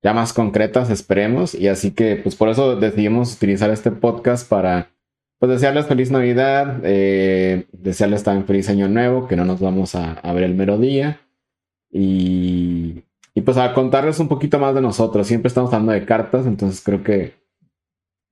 [0.03, 1.55] ya más concretas, esperemos.
[1.55, 4.91] Y así que, pues por eso decidimos utilizar este podcast para
[5.39, 10.12] pues desearles feliz Navidad, eh, desearles también feliz año nuevo, que no nos vamos a,
[10.14, 11.20] a ver el mero día.
[11.93, 13.05] Y,
[13.45, 15.26] pues a contarles un poquito más de nosotros.
[15.26, 17.34] Siempre estamos hablando de cartas, entonces creo que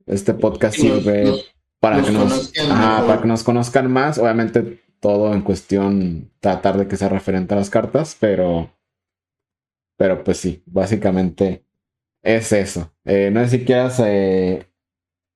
[0.07, 1.33] este podcast sirve
[1.79, 4.19] para, que nos, para que nos conozcan más.
[4.19, 8.71] Obviamente todo en cuestión tratar de que sea referente a las cartas, pero,
[9.97, 11.65] pero pues sí, básicamente
[12.23, 12.93] es eso.
[13.05, 14.67] Eh, no sé si quieras eh,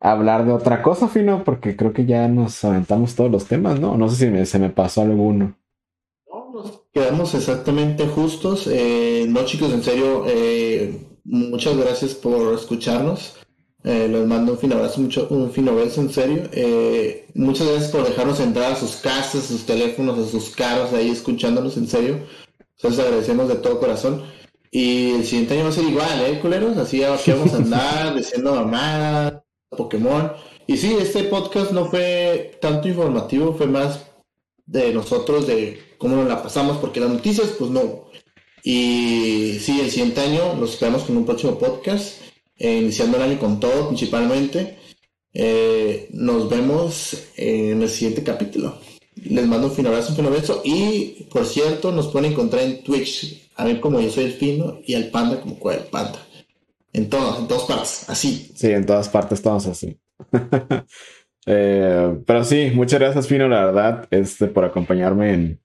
[0.01, 3.97] hablar de otra cosa, Fino, porque creo que ya nos aventamos todos los temas, ¿no?
[3.97, 5.57] No sé si se me pasó alguno
[6.95, 8.67] quedamos exactamente justos.
[8.71, 13.35] Eh, no, chicos, en serio, eh, muchas gracias por escucharnos.
[13.83, 16.49] Eh, les mando un fin abrazo, mucho, un fin beso, en serio.
[17.35, 21.11] muchas gracias por dejarnos entrar a sus casas, a sus teléfonos, a sus carros ahí
[21.11, 22.21] escuchándonos, en serio.
[22.83, 24.23] Les agradecemos de todo corazón.
[24.71, 26.77] Y el siguiente año va a ser igual, ¿eh, culeros?
[26.77, 30.33] Así aquí vamos a andar diciendo mamá, Pokémon.
[30.67, 34.05] Y sí, este podcast no fue tanto informativo, fue más
[34.67, 38.11] de nosotros, de cómo nos la pasamos, porque las noticias, pues no.
[38.63, 42.21] Y sí, el siguiente año nos esperamos con un próximo podcast,
[42.59, 44.77] eh, iniciando el año con todo, principalmente.
[45.33, 48.79] Eh, nos vemos en el siguiente capítulo.
[49.15, 50.61] Les mando un fin abrazo, un fin beso.
[50.63, 53.49] Y por cierto, nos pueden encontrar en Twitch.
[53.57, 56.19] A ver como yo soy el fino y al panda como cual panda.
[56.93, 58.53] En todas, en todas partes, así.
[58.55, 59.97] Sí, en todas partes estamos así.
[61.47, 65.61] Eh, pero sí, muchas gracias, Fino, la verdad, este, por acompañarme en,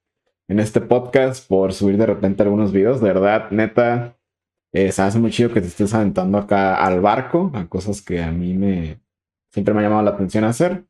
[0.49, 2.99] en este podcast, por subir de repente algunos videos.
[2.99, 4.17] De verdad, neta,
[4.73, 8.21] eh, se hace muy chido que te estés aventando acá al barco, a cosas que
[8.21, 8.99] a mí me
[9.51, 10.85] siempre me ha llamado la atención hacer.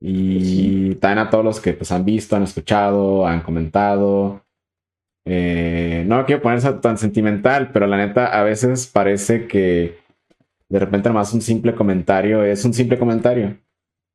[0.00, 4.44] Y también a todos los que pues han visto, han escuchado, han comentado.
[5.24, 9.98] Eh, no quiero ponerse tan sentimental, pero la neta a veces parece que
[10.68, 13.58] de repente más un simple comentario es un simple comentario.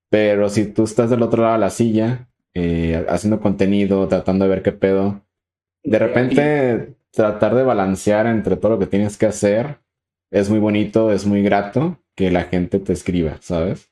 [0.09, 2.27] Pero si tú estás del otro lado de la silla,
[2.59, 5.21] eh, haciendo contenido, tratando de ver qué pedo,
[5.83, 9.77] de repente tratar de balancear entre todo lo que tienes que hacer
[10.31, 13.91] es muy bonito, es muy grato que la gente te escriba, ¿sabes?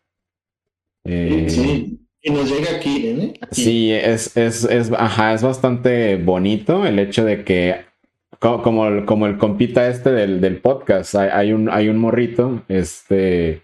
[1.03, 3.33] Eh, sí, y nos llega aquí, ¿eh?
[3.51, 7.85] Sí, es, es, es, ajá, es bastante bonito el hecho de que,
[8.39, 13.61] como, como, el compita este del, del podcast, hay, hay, un, hay un morrito, este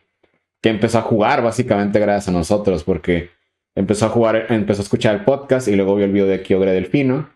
[0.62, 3.32] que empezó a jugar básicamente gracias a nosotros, porque
[3.76, 6.72] empezó a jugar, empezó a escuchar el podcast y luego vio el video de Kyogre
[6.72, 7.30] Delfino.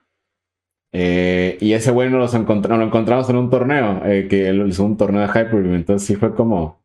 [0.92, 4.86] Eh, y ese güey nos lo, lo encontramos en un torneo, eh, que él hizo
[4.86, 5.76] un torneo de Hyperbeam.
[5.76, 6.82] Entonces sí fue como,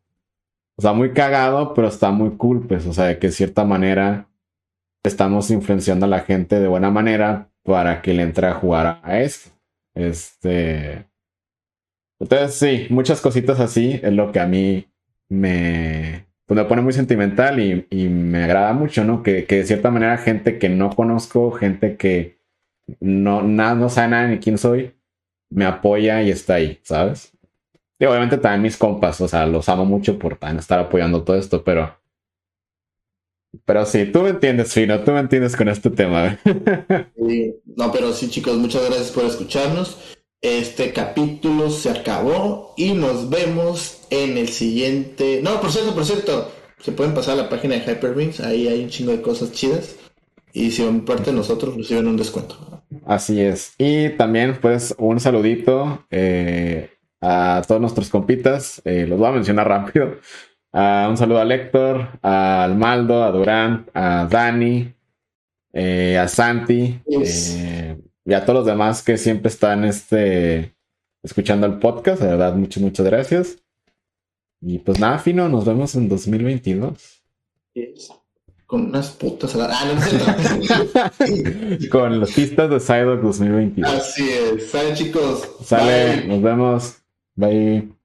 [0.77, 3.63] o sea, muy cagado, pero está muy cool, pues, o sea, de que de cierta
[3.63, 4.27] manera
[5.03, 9.19] estamos influenciando a la gente de buena manera para que le entre a jugar a
[9.19, 9.51] esto.
[9.93, 11.07] Este.
[12.19, 14.87] Entonces, sí, muchas cositas así es lo que a mí
[15.29, 19.23] me, pues me pone muy sentimental y, me agrada mucho, ¿no?
[19.23, 22.41] Que, de cierta manera gente que no conozco, gente que
[22.99, 24.93] no, nada, no sabe nada ni quién soy,
[25.49, 27.31] me apoya y está ahí, ¿sabes?
[27.97, 31.63] Y obviamente también mis compas, o sea, los amo mucho por estar apoyando todo esto,
[31.63, 31.97] pero
[33.63, 36.37] pero sí, tú me entiendes, Fino, tú me entiendes con este tema.
[37.77, 40.17] no, pero sí, chicos, muchas gracias por escucharnos.
[40.41, 45.39] Este capítulo se acabó y nos vemos en el siguiente.
[45.43, 48.83] No, por cierto, por cierto, se pueden pasar a la página de Hyperbeams, ahí hay
[48.83, 49.95] un chingo de cosas chidas.
[50.53, 52.83] Y si van parte de nosotros, reciben un descuento.
[53.05, 53.73] Así es.
[53.77, 56.89] Y también, pues, un saludito eh,
[57.21, 58.81] a todos nuestros compitas.
[58.83, 60.17] Eh, los voy a mencionar rápido.
[60.73, 64.93] Uh, un saludo a Lector, a Almaldo, a Durán, a Dani,
[65.73, 70.75] eh, a Santi eh, y a todos los demás que siempre están este,
[71.23, 72.21] escuchando el podcast.
[72.21, 73.57] De verdad, muchas, muchas gracias.
[74.61, 77.23] Y pues nada, Fino, nos vemos en 2022.
[78.65, 81.11] Con unas putas a ah,
[81.91, 83.91] Con las pistas de Psyduck 2022.
[83.91, 84.69] Así es.
[84.69, 85.49] Sale, chicos.
[85.63, 86.97] Sale, nos vemos.
[87.35, 88.00] Bye.